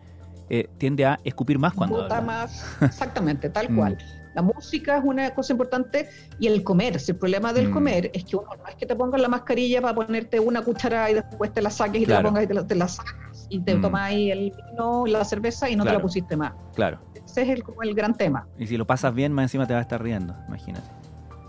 tiende 0.77 1.03
a 1.03 1.19
escupir 1.23 1.57
más 1.57 1.73
cuando 1.73 2.03
habla. 2.03 2.21
más, 2.21 2.77
exactamente, 2.79 3.49
tal 3.49 3.67
cual. 3.75 3.97
La 4.33 4.41
música 4.41 4.97
es 4.97 5.03
una 5.03 5.33
cosa 5.33 5.53
importante 5.53 6.09
y 6.39 6.47
el 6.47 6.63
comer. 6.63 6.97
el 7.07 7.15
problema 7.15 7.53
del 7.53 7.69
mm. 7.69 7.73
comer 7.73 8.11
es 8.13 8.25
que 8.25 8.35
uno 8.35 8.49
no 8.57 8.67
es 8.67 8.75
que 8.75 8.85
te 8.85 8.95
pongas 8.95 9.21
la 9.21 9.27
mascarilla 9.27 9.81
para 9.81 9.95
ponerte 9.95 10.39
una 10.39 10.61
cuchara 10.61 11.09
y 11.11 11.15
después 11.15 11.53
te 11.53 11.61
la 11.61 11.69
saques 11.69 12.01
y 12.01 12.05
te 12.05 12.13
la 12.13 12.23
pongas 12.23 12.43
y 12.43 12.47
te 12.47 12.75
la, 12.75 12.87
sacas 12.87 13.47
y 13.49 13.59
te 13.59 13.75
mm. 13.75 13.81
tomas 13.81 14.01
ahí 14.01 14.31
el 14.31 14.51
vino, 14.51 15.05
la 15.05 15.23
cerveza 15.23 15.69
y 15.69 15.75
no 15.75 15.83
te 15.83 15.93
la 15.93 16.01
pusiste 16.01 16.35
más. 16.35 16.53
Claro. 16.75 16.99
Ese 17.25 17.43
es 17.43 17.49
el, 17.49 17.63
como 17.63 17.83
el 17.83 17.93
gran 17.93 18.15
tema. 18.15 18.47
Y 18.57 18.67
si 18.67 18.77
lo 18.77 18.85
pasas 18.85 19.13
bien, 19.13 19.31
más 19.33 19.43
encima 19.43 19.65
te 19.65 19.73
va 19.73 19.79
a 19.79 19.83
estar 19.83 20.01
riendo, 20.01 20.35
imagínate. 20.47 20.87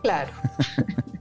Claro. 0.02 0.30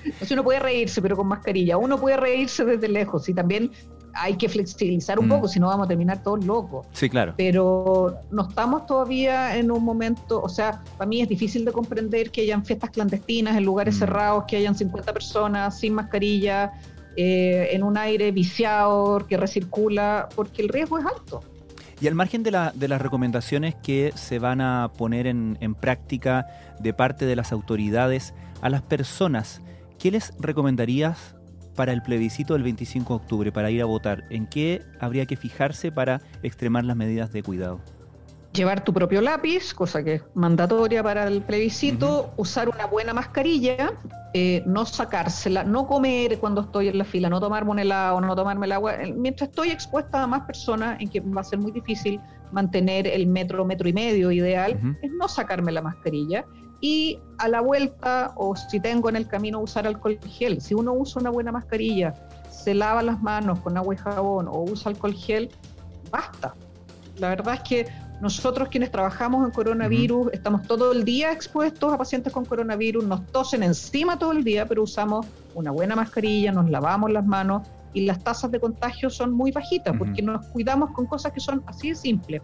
Entonces 0.04 0.30
uno 0.30 0.44
puede 0.44 0.60
reírse, 0.60 1.02
pero 1.02 1.16
con 1.16 1.28
mascarilla. 1.28 1.76
Uno 1.76 1.98
puede 1.98 2.16
reírse 2.16 2.64
desde 2.64 2.88
lejos 2.88 3.28
y 3.28 3.34
también 3.34 3.70
hay 4.14 4.36
que 4.36 4.48
flexibilizar 4.48 5.18
un 5.18 5.26
mm. 5.26 5.30
poco, 5.30 5.48
si 5.48 5.60
no 5.60 5.68
vamos 5.68 5.86
a 5.86 5.88
terminar 5.88 6.22
todos 6.22 6.44
locos. 6.44 6.86
Sí, 6.92 7.08
claro. 7.08 7.34
Pero 7.36 8.16
no 8.30 8.48
estamos 8.48 8.86
todavía 8.86 9.56
en 9.56 9.70
un 9.70 9.84
momento, 9.84 10.40
o 10.40 10.48
sea, 10.48 10.82
para 10.96 11.08
mí 11.08 11.20
es 11.22 11.28
difícil 11.28 11.64
de 11.64 11.72
comprender 11.72 12.30
que 12.30 12.42
hayan 12.42 12.64
fiestas 12.64 12.90
clandestinas 12.90 13.56
en 13.56 13.64
lugares 13.64 13.96
mm. 13.96 13.98
cerrados, 13.98 14.44
que 14.46 14.56
hayan 14.56 14.74
50 14.74 15.12
personas 15.12 15.78
sin 15.78 15.94
mascarilla, 15.94 16.72
eh, 17.16 17.68
en 17.72 17.82
un 17.82 17.96
aire 17.98 18.30
viciado 18.30 19.26
que 19.26 19.36
recircula, 19.36 20.28
porque 20.34 20.62
el 20.62 20.68
riesgo 20.68 20.98
es 20.98 21.06
alto. 21.06 21.42
Y 22.00 22.06
al 22.06 22.14
margen 22.14 22.42
de, 22.42 22.50
la, 22.50 22.72
de 22.74 22.88
las 22.88 23.02
recomendaciones 23.02 23.74
que 23.74 24.12
se 24.14 24.38
van 24.38 24.60
a 24.60 24.90
poner 24.96 25.26
en, 25.26 25.58
en 25.60 25.74
práctica 25.74 26.46
de 26.78 26.94
parte 26.94 27.26
de 27.26 27.36
las 27.36 27.52
autoridades 27.52 28.32
a 28.62 28.70
las 28.70 28.80
personas, 28.80 29.60
¿qué 29.98 30.10
les 30.10 30.32
recomendarías 30.38 31.36
para 31.80 31.94
el 31.94 32.02
plebiscito 32.02 32.52
del 32.52 32.62
25 32.62 33.08
de 33.08 33.16
octubre, 33.16 33.52
para 33.52 33.70
ir 33.70 33.80
a 33.80 33.86
votar? 33.86 34.24
¿En 34.28 34.46
qué 34.46 34.82
habría 34.98 35.24
que 35.24 35.34
fijarse 35.34 35.90
para 35.90 36.20
extremar 36.42 36.84
las 36.84 36.94
medidas 36.94 37.32
de 37.32 37.42
cuidado? 37.42 37.80
Llevar 38.52 38.84
tu 38.84 38.92
propio 38.92 39.22
lápiz, 39.22 39.72
cosa 39.72 40.04
que 40.04 40.16
es 40.16 40.22
mandatoria 40.34 41.02
para 41.02 41.26
el 41.26 41.40
plebiscito, 41.40 42.34
usar 42.36 42.68
una 42.68 42.84
buena 42.84 43.14
mascarilla, 43.14 43.94
eh, 44.34 44.62
no 44.66 44.84
sacársela, 44.84 45.64
no 45.64 45.86
comer 45.86 46.38
cuando 46.38 46.60
estoy 46.60 46.88
en 46.88 46.98
la 46.98 47.04
fila, 47.04 47.30
no 47.30 47.40
tomarme 47.40 47.70
un 47.70 47.78
helado, 47.78 48.20
no 48.20 48.36
tomarme 48.36 48.66
el 48.66 48.72
agua. 48.72 48.98
Mientras 49.16 49.48
estoy 49.48 49.70
expuesta 49.70 50.22
a 50.22 50.26
más 50.26 50.42
personas, 50.42 51.00
en 51.00 51.08
que 51.08 51.20
va 51.20 51.40
a 51.40 51.44
ser 51.44 51.60
muy 51.60 51.72
difícil 51.72 52.20
mantener 52.52 53.06
el 53.06 53.26
metro, 53.26 53.64
metro 53.64 53.88
y 53.88 53.94
medio 53.94 54.30
ideal, 54.30 54.78
es 55.00 55.10
no 55.12 55.28
sacarme 55.28 55.72
la 55.72 55.80
mascarilla 55.80 56.44
y 56.80 57.18
a 57.38 57.48
la 57.48 57.60
vuelta 57.60 58.32
o 58.36 58.56
si 58.56 58.80
tengo 58.80 59.08
en 59.08 59.16
el 59.16 59.26
camino 59.26 59.60
usar 59.60 59.86
alcohol 59.86 60.18
gel. 60.26 60.60
Si 60.60 60.74
uno 60.74 60.92
usa 60.92 61.20
una 61.20 61.30
buena 61.30 61.52
mascarilla, 61.52 62.14
se 62.50 62.74
lava 62.74 63.02
las 63.02 63.20
manos 63.22 63.60
con 63.60 63.76
agua 63.76 63.94
y 63.94 63.98
jabón 63.98 64.48
o 64.48 64.62
usa 64.62 64.90
alcohol 64.90 65.14
gel, 65.14 65.50
basta. 66.10 66.54
La 67.16 67.28
verdad 67.28 67.54
es 67.54 67.60
que 67.60 67.86
nosotros 68.20 68.68
quienes 68.68 68.90
trabajamos 68.90 69.46
en 69.46 69.52
coronavirus 69.52 70.28
estamos 70.32 70.66
todo 70.66 70.92
el 70.92 71.04
día 71.04 71.32
expuestos 71.32 71.92
a 71.92 71.96
pacientes 71.96 72.32
con 72.32 72.44
coronavirus, 72.44 73.04
nos 73.04 73.26
tosen 73.28 73.62
encima 73.62 74.18
todo 74.18 74.32
el 74.32 74.44
día, 74.44 74.66
pero 74.66 74.82
usamos 74.82 75.26
una 75.54 75.70
buena 75.70 75.96
mascarilla, 75.96 76.52
nos 76.52 76.68
lavamos 76.68 77.10
las 77.10 77.24
manos 77.24 77.66
y 77.92 78.02
las 78.02 78.22
tasas 78.22 78.50
de 78.50 78.60
contagio 78.60 79.10
son 79.10 79.32
muy 79.32 79.50
bajitas 79.52 79.96
porque 79.96 80.22
nos 80.22 80.46
cuidamos 80.48 80.90
con 80.92 81.06
cosas 81.06 81.32
que 81.32 81.40
son 81.40 81.62
así 81.66 81.90
de 81.90 81.94
simples. 81.94 82.42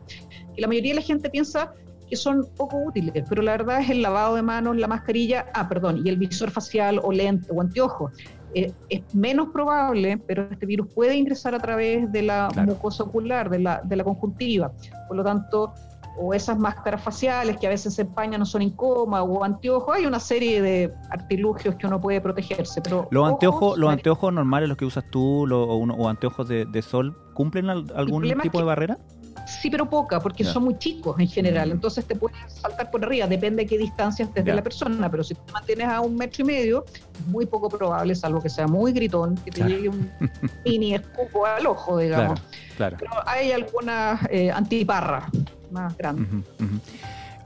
Y 0.56 0.60
la 0.60 0.66
mayoría 0.66 0.92
de 0.92 1.00
la 1.00 1.06
gente 1.06 1.30
piensa 1.30 1.72
que 2.08 2.16
son 2.16 2.46
poco 2.56 2.76
útiles, 2.78 3.24
pero 3.28 3.42
la 3.42 3.52
verdad 3.52 3.80
es 3.80 3.90
el 3.90 4.02
lavado 4.02 4.36
de 4.36 4.42
manos, 4.42 4.76
la 4.76 4.86
mascarilla, 4.86 5.46
ah, 5.54 5.68
perdón, 5.68 6.02
y 6.04 6.08
el 6.08 6.16
visor 6.16 6.50
facial 6.50 7.00
o 7.02 7.12
lente 7.12 7.48
o 7.52 7.60
anteojos. 7.60 8.12
Eh, 8.54 8.72
es 8.88 9.14
menos 9.14 9.48
probable, 9.52 10.18
pero 10.26 10.48
este 10.50 10.66
virus 10.66 10.88
puede 10.94 11.16
ingresar 11.16 11.54
a 11.54 11.58
través 11.58 12.10
de 12.10 12.22
la 12.22 12.48
mucosa 12.64 13.04
ocular, 13.04 13.50
de 13.50 13.58
la, 13.58 13.82
de 13.84 13.96
la 13.96 14.04
conjuntiva. 14.04 14.72
Por 15.08 15.16
lo 15.16 15.24
tanto, 15.24 15.74
o 16.18 16.32
esas 16.32 16.58
máscaras 16.58 17.02
faciales 17.02 17.58
que 17.58 17.66
a 17.66 17.70
veces 17.70 17.94
se 17.94 18.02
empañan 18.02 18.40
no 18.40 18.46
son 18.46 18.62
incómodas, 18.62 19.26
o 19.28 19.44
anteojos, 19.44 19.96
hay 19.96 20.06
una 20.06 20.20
serie 20.20 20.62
de 20.62 20.92
artilugios 21.10 21.74
que 21.74 21.86
uno 21.86 22.00
puede 22.00 22.20
protegerse. 22.20 22.80
Pero 22.80 23.08
los 23.10 23.28
anteojos, 23.28 23.76
los 23.78 23.90
anteojos 23.90 24.32
normales, 24.32 24.68
los 24.68 24.78
que 24.78 24.84
usas 24.84 25.04
tú, 25.10 25.46
o, 25.52 26.08
anteojos 26.08 26.48
de, 26.48 26.64
de, 26.64 26.82
sol, 26.82 27.16
¿cumplen 27.34 27.68
algún 27.68 28.22
tipo 28.40 28.58
de 28.58 28.64
barrera? 28.64 28.98
Sí, 29.46 29.70
pero 29.70 29.88
poca, 29.88 30.20
porque 30.20 30.44
son 30.44 30.64
muy 30.64 30.78
chicos 30.78 31.18
en 31.18 31.28
general. 31.28 31.68
Mm. 31.68 31.72
Entonces 31.72 32.04
te 32.04 32.16
puedes 32.16 32.36
saltar 32.48 32.90
por 32.90 33.04
arriba, 33.04 33.26
depende 33.26 33.62
de 33.62 33.68
qué 33.68 33.78
distancia 33.78 34.24
estés 34.24 34.44
de 34.44 34.54
la 34.54 34.62
persona. 34.62 35.10
Pero 35.10 35.22
si 35.24 35.34
te 35.34 35.52
mantienes 35.52 35.88
a 35.88 36.00
un 36.00 36.16
metro 36.16 36.42
y 36.42 36.46
medio, 36.46 36.84
es 37.14 37.26
muy 37.26 37.46
poco 37.46 37.68
probable, 37.68 38.14
salvo 38.14 38.42
que 38.42 38.50
sea 38.50 38.66
muy 38.66 38.92
gritón, 38.92 39.36
que 39.36 39.50
te 39.50 39.64
llegue 39.64 39.88
un 39.88 40.10
mini 40.64 40.94
escupo 40.94 41.46
al 41.46 41.66
ojo, 41.66 41.98
digamos. 41.98 42.40
Claro, 42.76 42.96
Pero 42.98 43.12
hay 43.26 43.52
algunas 43.52 44.20
eh, 44.30 44.50
antiparras 44.50 45.24
más 45.70 45.96
grandes. 45.96 46.26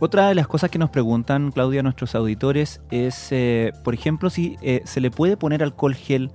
Otra 0.03 0.29
de 0.29 0.35
las 0.35 0.49
cosas 0.49 0.71
que 0.71 0.79
nos 0.79 0.89
preguntan, 0.89 1.53
Claudia, 1.53 1.83
nuestros 1.83 2.15
auditores, 2.15 2.81
es, 2.91 3.29
eh, 3.33 3.73
por 3.85 3.93
ejemplo, 3.93 4.31
si 4.31 4.57
eh, 4.63 4.81
se 4.87 5.01
le 5.01 5.11
puede 5.11 5.37
poner 5.37 5.63
alcohol 5.63 5.95
gel 5.95 6.31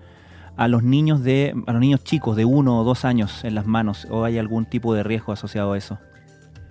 a 0.57 0.67
los 0.67 0.83
niños 0.83 1.23
de 1.23 1.53
a 1.67 1.71
los 1.73 1.81
niños 1.81 2.03
chicos 2.03 2.35
de 2.35 2.45
uno 2.45 2.79
o 2.79 2.83
dos 2.83 3.05
años 3.05 3.43
en 3.43 3.55
las 3.55 3.65
manos 3.65 4.07
o 4.09 4.23
hay 4.23 4.37
algún 4.37 4.65
tipo 4.65 4.93
de 4.93 5.03
riesgo 5.03 5.33
asociado 5.33 5.73
a 5.73 5.77
eso? 5.77 5.99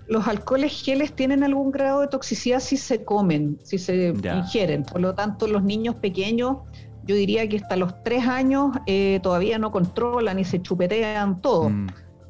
Los 0.07 0.29
alcoholes 0.29 0.83
geles 0.85 1.15
tienen 1.15 1.43
algún 1.45 1.71
grado 1.71 2.03
de 2.03 2.09
toxicidad 2.09 2.61
si 2.61 2.77
se 2.77 3.05
comen, 3.05 3.59
si 3.63 3.79
se 3.79 4.09
ingieren. 4.09 4.83
Por 4.83 5.01
lo 5.01 5.15
tanto, 5.15 5.47
los 5.47 5.63
niños 5.63 5.95
pequeños, 5.95 6.59
yo 7.05 7.15
diría 7.15 7.49
que 7.49 7.57
hasta 7.57 7.77
los 7.77 8.03
tres 8.03 8.27
años 8.27 8.77
eh, 8.87 9.19
todavía 9.23 9.59
no 9.59 9.71
controlan 9.73 10.39
y 10.39 10.45
se 10.45 10.61
chupetean 10.61 11.41
todo. 11.41 11.71
Mm. 11.71 11.87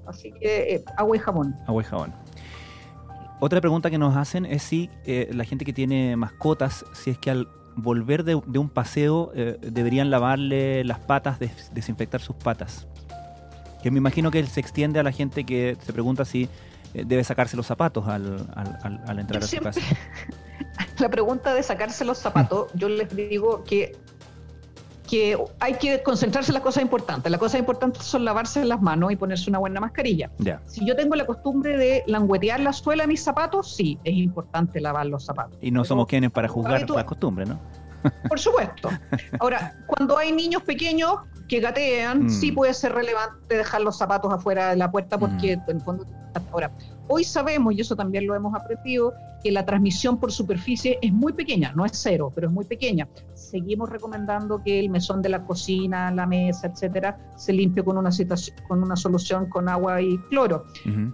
Así 0.07 0.33
que 0.33 0.75
eh, 0.75 0.85
agua 0.97 1.17
y 1.17 1.19
jabón. 1.19 1.57
Agua 1.67 1.83
y 1.83 1.87
jabón. 1.87 2.15
Otra 3.41 3.61
pregunta 3.61 3.91
que 3.91 3.99
nos 3.99 4.17
hacen 4.17 4.47
es 4.47 4.63
si 4.63 4.89
eh, 5.05 5.29
la 5.33 5.45
gente 5.45 5.65
que 5.65 5.73
tiene 5.73 6.17
mascotas, 6.17 6.85
si 6.93 7.11
es 7.11 7.19
que 7.19 7.31
al 7.31 7.49
volver 7.77 8.25
de, 8.25 8.35
un 8.35 8.69
paseo 8.69 9.33
eh, 9.35 9.59
deberían 9.61 10.11
lavarle 10.11 10.85
las 10.85 10.99
patas, 10.99 11.39
desinfectar 11.73 12.21
sus 12.21 12.37
patas. 12.37 12.87
Que 13.83 13.91
me 13.91 13.99
imagino 13.99 14.31
que 14.31 14.45
se 14.47 14.61
extiende 14.61 14.99
a 14.99 15.03
la 15.03 15.13
gente 15.13 15.45
que 15.45 15.77
se 15.85 15.93
pregunta 15.93 16.25
si 16.25 16.49
eh, 16.95 17.05
debe 17.07 17.25
sacarse 17.25 17.57
los 17.57 17.67
zapatos 17.67 18.09
al, 18.09 18.47
al, 18.55 19.19
entrar 19.19 19.43
a 19.43 19.47
su 19.47 19.59
casa. 19.59 19.81
La 20.99 21.09
pregunta 21.09 21.53
de 21.53 21.63
sacarse 21.63 22.05
los 22.05 22.19
zapatos, 22.19 22.71
yo 22.75 22.89
les 22.89 23.15
digo 23.15 23.65
que 23.65 23.97
que 25.09 25.39
hay 25.61 25.75
que 25.75 26.03
concentrarse 26.03 26.51
en 26.51 26.55
las 26.55 26.63
cosas 26.63 26.83
importantes. 26.83 27.31
Las 27.31 27.39
cosas 27.39 27.61
importantes 27.61 28.05
son 28.05 28.25
lavarse 28.25 28.65
las 28.65 28.81
manos 28.81 29.13
y 29.13 29.17
ponerse 29.17 29.51
una 29.51 29.59
buena 29.59 29.81
mascarilla. 29.81 30.31
Si 30.67 30.87
yo 30.87 30.97
tengo 30.97 31.15
la 31.15 31.27
costumbre 31.27 31.77
de 31.77 32.05
languetear 32.07 32.61
la 32.61 32.73
suela 32.73 33.05
de 33.05 33.09
mis 33.09 33.23
zapatos, 33.23 33.75
sí, 33.75 33.99
es 34.05 34.15
importante 34.15 34.81
lavar 34.81 35.07
los 35.07 35.25
zapatos. 35.25 35.59
Y 35.61 35.71
no 35.71 35.85
somos 35.85 36.07
quienes 36.07 36.31
para 36.31 36.49
juzgar 36.49 36.89
la 36.89 37.07
costumbre, 37.07 37.45
¿no? 37.45 37.59
Por 38.29 38.39
supuesto. 38.39 38.91
Ahora, 39.41 39.77
cuando 39.87 40.19
hay 40.19 40.33
niños 40.33 40.63
pequeños 40.63 41.17
que 41.49 41.61
gatean, 41.61 42.25
mm. 42.25 42.31
sí 42.31 42.53
puede 42.53 42.75
ser 42.75 42.93
relevante 42.93 43.57
dejar 43.57 43.83
los 43.83 43.99
zapatos 43.99 44.33
afuera 44.33 44.71
de 44.71 44.77
la 44.77 44.91
puerta 44.91 45.19
porque 45.19 45.57
mm. 45.57 45.71
en 45.71 45.77
el 45.77 45.83
fondo 45.83 46.07
ahora 46.51 46.71
Hoy 47.07 47.23
sabemos, 47.25 47.75
y 47.75 47.81
eso 47.83 47.95
también 47.95 48.27
lo 48.27 48.35
hemos 48.35 48.55
aprendido, 48.55 49.13
que 49.43 49.53
la 49.53 49.67
transmisión 49.67 50.19
por 50.19 50.33
superficie 50.33 50.99
es 51.03 51.13
muy 51.13 51.35
pequeña, 51.35 51.71
no 51.77 51.85
es 51.85 51.93
cero, 51.95 52.33
pero 52.35 52.47
es 52.47 52.53
muy 52.53 52.65
pequeña. 52.65 53.07
Seguimos 53.35 53.91
recomendando 53.91 54.63
que 54.63 54.81
el 54.81 54.89
mesón 54.89 55.21
de 55.21 55.29
la 55.29 55.45
cocina, 55.45 56.11
la 56.11 56.27
mesa, 56.27 56.69
etcétera, 56.69 57.19
se 57.37 57.53
limpie 57.53 57.85
con 57.85 57.99
una, 57.99 58.09
con 58.67 58.83
una 58.83 58.97
solución 58.97 59.51
con 59.51 59.69
agua 59.69 60.01
y 60.01 60.17
cloro. 60.31 60.65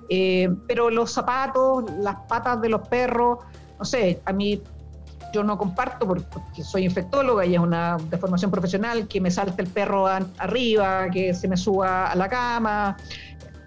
Eh, 0.09 0.49
pero 0.69 0.91
los 0.91 1.11
zapatos, 1.11 1.85
las 1.99 2.17
patas 2.29 2.61
de 2.63 2.69
los 2.69 2.87
perros, 2.87 3.39
no 3.77 3.85
sé, 3.85 4.21
a 4.25 4.33
mí 4.33 4.63
yo 5.33 5.43
no 5.43 5.57
comparto 5.59 6.07
porque 6.07 6.63
soy 6.63 6.85
infectóloga 6.85 7.45
y 7.47 7.55
es 7.55 7.61
una 7.61 7.97
deformación 8.11 8.51
profesional 8.51 9.09
que 9.09 9.21
me 9.21 9.31
salte 9.31 9.63
el 9.63 9.69
perro 9.69 10.07
arriba, 10.07 11.09
que 11.11 11.35
se 11.35 11.49
me 11.49 11.57
suba 11.57 12.11
a 12.11 12.17
la 12.17 12.29
cama 12.29 12.97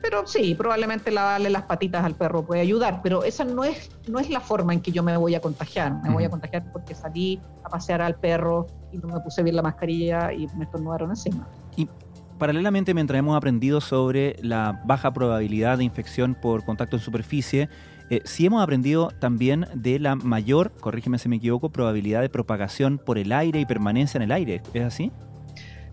pero 0.03 0.27
sí, 0.27 0.53
probablemente 0.53 1.11
lavarle 1.11 1.49
las 1.49 1.63
patitas 1.63 2.03
al 2.03 2.13
perro 2.13 2.45
puede 2.45 2.59
ayudar, 2.59 2.99
pero 3.01 3.23
esa 3.23 3.45
no 3.45 3.63
es, 3.63 3.89
no 4.09 4.19
es 4.19 4.29
la 4.29 4.41
forma 4.41 4.73
en 4.73 4.81
que 4.81 4.91
yo 4.91 5.01
me 5.01 5.15
voy 5.15 5.33
a 5.33 5.39
contagiar. 5.39 5.93
Me 6.03 6.09
voy 6.09 6.25
a 6.25 6.29
contagiar 6.29 6.69
porque 6.73 6.93
salí 6.93 7.39
a 7.63 7.69
pasear 7.69 8.01
al 8.01 8.15
perro 8.15 8.67
y 8.91 8.97
no 8.97 9.07
me 9.07 9.21
puse 9.21 9.41
bien 9.43 9.55
la 9.55 9.61
mascarilla 9.61 10.33
y 10.33 10.45
me 10.57 10.65
estornudaron 10.65 11.11
encima. 11.11 11.47
Y 11.77 11.87
paralelamente, 12.37 12.93
mientras 12.93 13.17
hemos 13.17 13.37
aprendido 13.37 13.79
sobre 13.79 14.35
la 14.41 14.81
baja 14.83 15.13
probabilidad 15.13 15.77
de 15.77 15.85
infección 15.85 16.35
por 16.35 16.65
contacto 16.65 16.97
en 16.97 17.01
superficie, 17.01 17.69
eh, 18.09 18.21
sí 18.25 18.45
hemos 18.45 18.61
aprendido 18.61 19.11
también 19.19 19.67
de 19.73 19.99
la 19.99 20.15
mayor, 20.15 20.71
corrígeme 20.79 21.17
si 21.17 21.29
me 21.29 21.37
equivoco, 21.37 21.69
probabilidad 21.69 22.21
de 22.21 22.29
propagación 22.29 22.97
por 22.97 23.17
el 23.17 23.31
aire 23.31 23.59
y 23.59 23.65
permanencia 23.65 24.17
en 24.17 24.23
el 24.23 24.31
aire. 24.31 24.61
¿Es 24.73 24.83
así? 24.83 25.11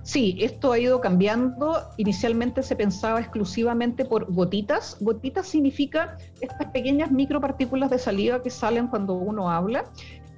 Sí, 0.03 0.39
esto 0.41 0.73
ha 0.73 0.79
ido 0.79 1.01
cambiando. 1.01 1.77
Inicialmente 1.97 2.63
se 2.63 2.75
pensaba 2.75 3.21
exclusivamente 3.21 4.05
por 4.05 4.33
gotitas. 4.33 4.97
Gotitas 5.01 5.47
significa 5.47 6.17
estas 6.41 6.69
pequeñas 6.73 7.11
micropartículas 7.11 7.91
de 7.91 7.99
saliva 7.99 8.43
que 8.43 8.51
salen 8.51 8.89
cuando 8.89 9.15
uno 9.15 9.51
habla. 9.51 9.85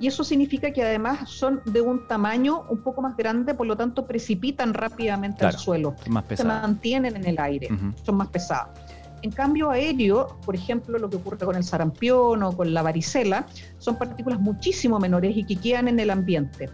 Y 0.01 0.09
eso 0.09 0.25
significa 0.25 0.73
que 0.73 0.83
además 0.83 1.31
son 1.31 1.63
de 1.65 1.81
un 1.81 2.09
tamaño 2.09 2.65
un 2.69 2.83
poco 2.83 3.03
más 3.03 3.17
grande, 3.17 3.55
por 3.55 3.69
lo 3.69 3.77
tanto 3.77 4.05
precipitan 4.05 4.75
rápidamente 4.75 5.47
al 5.47 5.57
suelo. 5.57 5.95
se 6.35 6.45
mantienen 6.45 7.15
en 7.15 7.25
el 7.25 7.39
aire, 7.39 7.69
son 8.05 8.17
más 8.17 8.29
pesadas. 8.29 8.69
En 9.23 9.31
cambio 9.31 9.71
aéreo, 9.71 10.37
por 10.45 10.57
ejemplo, 10.57 10.99
lo 10.99 11.09
que 11.09 11.17
ocurre 11.17 11.39
con 11.39 11.55
el 11.55 11.63
sarampión 11.63 12.43
o 12.43 12.57
con 12.57 12.75
la 12.75 12.83
varicela, 12.83 13.47
son 13.79 13.97
partículas 13.97 14.41
muchísimo 14.41 14.99
menores 14.99 15.37
y 15.37 15.45
que 15.45 15.57
quedan 15.57 15.87
en 15.89 16.01
el 16.01 16.11
ambiente. 16.11 16.69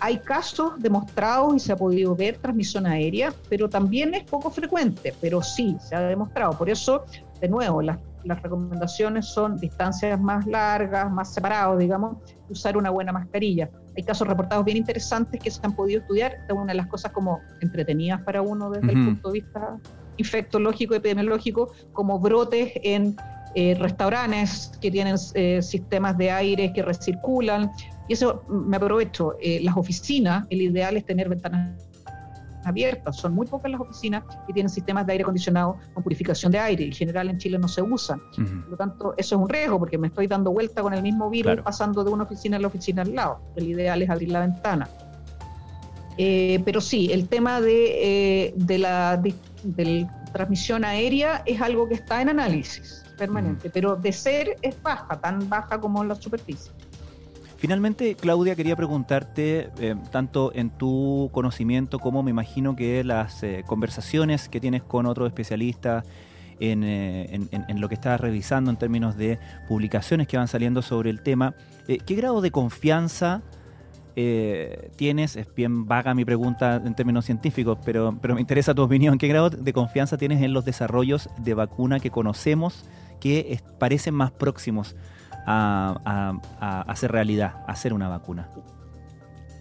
Hay 0.00 0.18
casos 0.18 0.78
demostrados 0.78 1.56
y 1.56 1.58
se 1.58 1.72
ha 1.72 1.76
podido 1.76 2.14
ver 2.14 2.36
transmisión 2.36 2.86
aérea, 2.86 3.32
pero 3.48 3.70
también 3.70 4.14
es 4.14 4.24
poco 4.24 4.50
frecuente, 4.50 5.14
pero 5.22 5.42
sí 5.42 5.74
se 5.80 5.96
ha 5.96 6.00
demostrado. 6.00 6.52
Por 6.52 6.68
eso, 6.68 7.06
de 7.40 7.48
nuevo, 7.48 7.80
las, 7.80 7.98
recomendaciones 8.42 9.26
son 9.26 9.56
distancias 9.56 10.20
más 10.20 10.46
largas, 10.46 11.10
más 11.10 11.32
separados, 11.32 11.78
digamos, 11.78 12.18
usar 12.50 12.76
una 12.76 12.90
buena 12.90 13.12
mascarilla. 13.12 13.70
Hay 13.96 14.02
casos 14.02 14.26
reportados 14.26 14.64
bien 14.64 14.76
interesantes 14.76 15.40
que 15.40 15.50
se 15.50 15.60
han 15.62 15.74
podido 15.74 16.00
estudiar. 16.00 16.32
Esta 16.32 16.52
es 16.52 16.58
una 16.58 16.72
de 16.72 16.76
las 16.76 16.88
cosas 16.88 17.12
como 17.12 17.40
entretenidas 17.62 18.20
para 18.22 18.42
uno 18.42 18.68
desde 18.68 18.92
el 18.92 19.04
punto 19.06 19.28
de 19.28 19.32
vista 19.32 19.78
infectológico, 20.16 20.94
epidemiológico, 20.94 21.72
como 21.92 22.18
brotes 22.18 22.72
en 22.82 23.16
eh, 23.58 23.74
restaurantes 23.74 24.70
que 24.82 24.90
tienen 24.90 25.16
eh, 25.32 25.62
sistemas 25.62 26.18
de 26.18 26.30
aire 26.30 26.74
que 26.74 26.82
recirculan. 26.82 27.72
Y 28.06 28.12
eso 28.12 28.44
me 28.50 28.76
aprovecho. 28.76 29.32
Eh, 29.40 29.60
las 29.62 29.74
oficinas, 29.78 30.46
el 30.50 30.60
ideal 30.60 30.98
es 30.98 31.06
tener 31.06 31.30
ventanas 31.30 31.74
abiertas. 32.66 33.16
Son 33.16 33.32
muy 33.32 33.46
pocas 33.46 33.70
las 33.70 33.80
oficinas 33.80 34.24
que 34.46 34.52
tienen 34.52 34.68
sistemas 34.68 35.06
de 35.06 35.12
aire 35.12 35.22
acondicionado 35.22 35.78
con 35.94 36.02
purificación 36.02 36.52
de 36.52 36.58
aire. 36.58 36.84
En 36.84 36.92
general 36.92 37.30
en 37.30 37.38
Chile 37.38 37.58
no 37.58 37.66
se 37.66 37.80
usan. 37.80 38.20
Por 38.34 38.72
lo 38.72 38.76
tanto, 38.76 39.14
eso 39.16 39.36
es 39.36 39.40
un 39.40 39.48
riesgo 39.48 39.78
porque 39.78 39.96
me 39.96 40.08
estoy 40.08 40.26
dando 40.26 40.50
vuelta 40.52 40.82
con 40.82 40.92
el 40.92 41.00
mismo 41.00 41.30
virus 41.30 41.62
pasando 41.62 42.04
de 42.04 42.10
una 42.10 42.24
oficina 42.24 42.58
a 42.58 42.60
la 42.60 42.66
oficina 42.66 43.02
al 43.02 43.14
lado. 43.14 43.40
El 43.56 43.68
ideal 43.68 44.02
es 44.02 44.10
abrir 44.10 44.32
la 44.32 44.40
ventana. 44.40 44.86
pero 46.18 46.82
sí, 46.82 47.10
el 47.10 47.26
tema 47.26 47.62
de, 47.62 48.52
de 48.54 48.78
la 48.78 49.18
del 49.74 50.06
transmisión 50.32 50.84
aérea 50.84 51.42
es 51.46 51.60
algo 51.60 51.88
que 51.88 51.94
está 51.94 52.22
en 52.22 52.28
análisis 52.28 53.04
permanente, 53.16 53.70
pero 53.70 53.96
de 53.96 54.12
ser 54.12 54.56
es 54.62 54.80
baja, 54.82 55.18
tan 55.20 55.48
baja 55.48 55.80
como 55.80 56.04
la 56.04 56.14
superficie. 56.14 56.72
Finalmente, 57.56 58.14
Claudia, 58.14 58.54
quería 58.54 58.76
preguntarte, 58.76 59.70
eh, 59.78 59.96
tanto 60.12 60.52
en 60.54 60.70
tu 60.70 61.30
conocimiento 61.32 61.98
como 61.98 62.22
me 62.22 62.30
imagino 62.30 62.76
que 62.76 63.02
las 63.02 63.42
eh, 63.42 63.64
conversaciones 63.66 64.48
que 64.50 64.60
tienes 64.60 64.82
con 64.82 65.06
otros 65.06 65.26
especialistas, 65.28 66.04
en, 66.58 66.84
eh, 66.84 67.38
en, 67.50 67.80
lo 67.80 67.88
que 67.88 67.94
estás 67.96 68.18
revisando 68.18 68.70
en 68.70 68.78
términos 68.78 69.16
de 69.16 69.38
publicaciones 69.68 70.26
que 70.26 70.38
van 70.38 70.48
saliendo 70.48 70.80
sobre 70.80 71.10
el 71.10 71.20
tema, 71.20 71.54
¿qué 71.86 72.14
grado 72.14 72.40
de 72.40 72.50
confianza 72.50 73.42
eh, 74.18 74.90
tienes, 74.96 75.36
es 75.36 75.46
bien 75.54 75.86
vaga 75.86 76.14
mi 76.14 76.24
pregunta 76.24 76.82
en 76.82 76.94
términos 76.94 77.26
científicos, 77.26 77.78
pero, 77.84 78.16
pero 78.22 78.34
me 78.34 78.40
interesa 78.40 78.74
tu 78.74 78.82
opinión, 78.82 79.18
¿qué 79.18 79.28
grado 79.28 79.50
de 79.50 79.72
confianza 79.74 80.16
tienes 80.16 80.42
en 80.42 80.54
los 80.54 80.64
desarrollos 80.64 81.28
de 81.36 81.52
vacuna 81.52 82.00
que 82.00 82.10
conocemos 82.10 82.86
que 83.20 83.60
parecen 83.78 84.14
más 84.14 84.30
próximos 84.30 84.96
a, 85.46 86.84
hacer 86.88 87.12
realidad, 87.12 87.56
a 87.66 87.72
hacer 87.72 87.92
una 87.92 88.08
vacuna? 88.08 88.48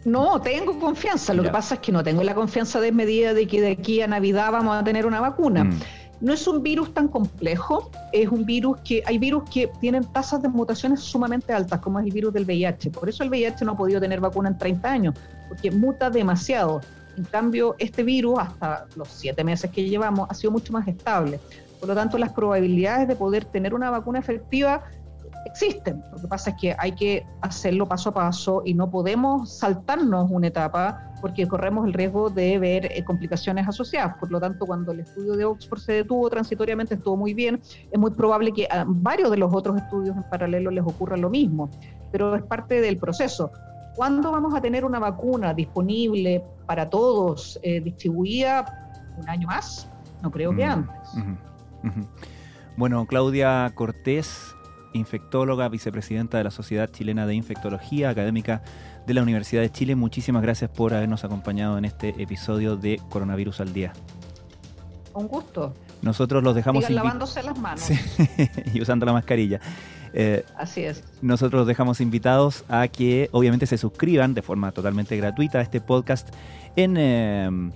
No, 0.06 0.40
tengo 0.40 0.80
confianza. 0.80 1.34
Lo 1.34 1.44
que 1.44 1.50
pasa 1.50 1.76
es 1.76 1.82
que 1.82 1.92
no 1.92 2.04
tengo 2.04 2.24
la 2.24 2.34
confianza 2.34 2.80
desmedida 2.80 3.34
de 3.34 3.48
que 3.48 3.60
de 3.60 3.72
aquí 3.72 4.02
a 4.02 4.08
Navidad 4.08 4.52
vamos 4.54 4.78
a 4.78 4.84
tener 4.84 5.06
una 5.06 5.20
vacuna. 5.20 5.66
Mm. 5.66 5.80
No 6.22 6.34
es 6.34 6.48
un 6.48 6.64
virus 6.64 6.94
tan 6.94 7.08
complejo, 7.08 7.92
es 8.14 8.30
un 8.30 8.46
virus 8.46 8.80
que 8.82 9.04
hay 9.06 9.18
virus 9.18 9.50
que 9.50 9.70
tienen 9.80 10.06
tasas 10.06 10.42
de 10.42 10.48
mutaciones 10.48 11.02
sumamente 11.02 11.54
altas, 11.54 11.80
como 11.82 12.00
es 12.00 12.06
el 12.06 12.12
virus 12.12 12.34
del 12.34 12.46
VIH. 12.46 12.92
Por 12.92 13.10
eso 13.10 13.24
el 13.24 13.30
VIH 13.30 13.66
no 13.66 13.74
ha 13.74 13.78
podido 13.78 14.00
tener 14.00 14.22
vacuna 14.22 14.50
en 14.50 14.58
30 14.58 14.90
años, 14.90 15.16
porque 15.50 15.72
muta 15.72 16.10
demasiado. 16.10 16.82
En 17.18 17.26
cambio, 17.26 17.76
este 17.80 18.04
virus, 18.04 18.40
hasta 18.40 18.86
los 18.96 19.08
siete 19.10 19.44
meses 19.44 19.70
que 19.72 19.88
llevamos, 19.88 20.28
ha 20.30 20.34
sido 20.34 20.52
mucho 20.52 20.72
más 20.74 20.88
estable. 20.88 21.40
Por 21.80 21.90
lo 21.90 21.96
tanto, 21.96 22.18
las 22.18 22.32
probabilidades 22.32 23.08
de 23.08 23.16
poder 23.16 23.46
tener 23.46 23.74
una 23.74 23.90
vacuna 23.90 24.20
efectiva 24.20 24.84
existen. 25.46 26.04
Lo 26.12 26.20
que 26.20 26.28
pasa 26.28 26.52
es 26.52 26.56
que 26.60 26.76
hay 26.78 26.94
que 26.94 27.26
hacerlo 27.42 27.88
paso 27.88 28.10
a 28.10 28.14
paso 28.14 28.62
y 28.66 28.74
no 28.74 28.90
podemos 28.90 29.58
saltarnos 29.58 30.30
una 30.32 30.48
etapa 30.48 31.14
porque 31.26 31.48
corremos 31.48 31.88
el 31.88 31.94
riesgo 31.94 32.30
de 32.30 32.60
ver 32.60 32.86
eh, 32.86 33.04
complicaciones 33.04 33.68
asociadas. 33.68 34.16
Por 34.20 34.30
lo 34.30 34.40
tanto, 34.40 34.64
cuando 34.68 34.92
el 34.92 35.00
estudio 35.00 35.36
de 35.36 35.44
Oxford 35.44 35.80
se 35.80 35.94
detuvo 35.94 36.30
transitoriamente, 36.30 36.94
estuvo 36.94 37.18
muy 37.18 37.34
bien. 37.34 37.60
Es 37.92 38.00
muy 38.00 38.12
probable 38.12 38.52
que 38.52 38.68
a 38.70 38.86
varios 38.88 39.32
de 39.32 39.38
los 39.38 39.52
otros 39.52 39.76
estudios 39.76 40.16
en 40.16 40.22
paralelo 40.30 40.70
les 40.70 40.84
ocurra 40.84 41.18
lo 41.18 41.32
mismo, 41.32 41.72
pero 42.12 42.36
es 42.36 42.44
parte 42.44 42.80
del 42.80 42.98
proceso. 42.98 43.52
¿Cuándo 43.96 44.32
vamos 44.32 44.54
a 44.54 44.62
tener 44.62 44.86
una 44.86 45.00
vacuna 45.00 45.52
disponible 45.56 46.44
para 46.68 46.92
todos, 46.92 47.60
eh, 47.64 47.82
distribuida 47.82 48.94
un 49.18 49.28
año 49.28 49.48
más? 49.48 49.90
No 50.22 50.30
creo 50.30 50.56
que 50.56 50.64
antes. 50.64 51.10
Bueno, 52.78 53.04
Claudia 53.08 53.72
Cortés, 53.74 54.55
infectóloga, 54.96 55.68
vicepresidenta 55.70 56.38
de 56.38 56.46
la 56.46 56.52
Sociedad 56.52 56.90
Chilena 56.90 57.26
de 57.28 57.36
Infectología, 57.36 58.10
académica 58.10 58.64
de 59.06 59.14
la 59.14 59.22
Universidad 59.22 59.62
de 59.62 59.72
Chile. 59.72 59.96
Muchísimas 59.96 60.42
gracias 60.42 60.70
por 60.70 60.94
habernos 60.94 61.24
acompañado 61.24 61.78
en 61.78 61.86
este 61.86 62.10
episodio 62.22 62.76
de 62.76 63.00
Coronavirus 63.10 63.62
al 63.62 63.74
Día. 63.74 63.94
Un 65.14 65.28
gusto. 65.28 65.74
Nosotros 66.02 66.44
los 66.44 66.56
dejamos... 66.56 66.86
Sigan 66.86 67.04
lavándose 67.04 67.44
las 67.44 67.58
manos. 67.58 67.90
y 68.74 68.82
usando 68.82 69.06
la 69.06 69.14
mascarilla. 69.14 69.60
Eh, 70.14 70.46
Así 70.58 70.84
es. 70.84 71.04
Nosotros 71.22 71.60
los 71.60 71.68
dejamos 71.68 72.02
invitados 72.02 72.64
a 72.70 72.88
que 72.88 73.30
obviamente 73.32 73.66
se 73.66 73.78
suscriban 73.78 74.34
de 74.34 74.42
forma 74.42 74.72
totalmente 74.72 75.16
gratuita 75.18 75.60
a 75.60 75.62
este 75.62 75.82
podcast 75.82 76.30
en... 76.76 76.96
Eh, 76.98 77.72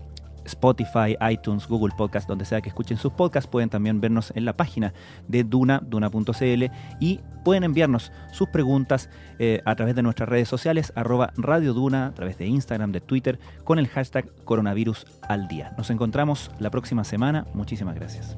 Spotify, 0.49 1.15
iTunes, 1.29 1.67
Google 1.67 1.93
Podcast, 1.97 2.27
donde 2.27 2.45
sea 2.45 2.61
que 2.61 2.69
escuchen 2.69 2.97
sus 2.97 3.13
podcasts, 3.13 3.49
pueden 3.49 3.69
también 3.69 4.01
vernos 4.01 4.31
en 4.35 4.45
la 4.45 4.53
página 4.53 4.93
de 5.27 5.43
Duna, 5.43 5.81
duna.cl 5.85 6.65
y 6.99 7.19
pueden 7.43 7.63
enviarnos 7.63 8.11
sus 8.31 8.49
preguntas 8.49 9.09
eh, 9.39 9.61
a 9.65 9.75
través 9.75 9.95
de 9.95 10.03
nuestras 10.03 10.29
redes 10.29 10.47
sociales, 10.47 10.91
arroba 10.95 11.31
Radio 11.37 11.73
Duna, 11.73 12.07
a 12.07 12.11
través 12.11 12.37
de 12.37 12.47
Instagram, 12.47 12.91
de 12.91 13.01
Twitter, 13.01 13.39
con 13.63 13.79
el 13.79 13.87
hashtag 13.87 14.29
coronavirus 14.43 15.05
al 15.27 15.47
día. 15.47 15.73
Nos 15.77 15.89
encontramos 15.89 16.51
la 16.59 16.69
próxima 16.69 17.03
semana. 17.03 17.45
Muchísimas 17.53 17.95
gracias. 17.95 18.37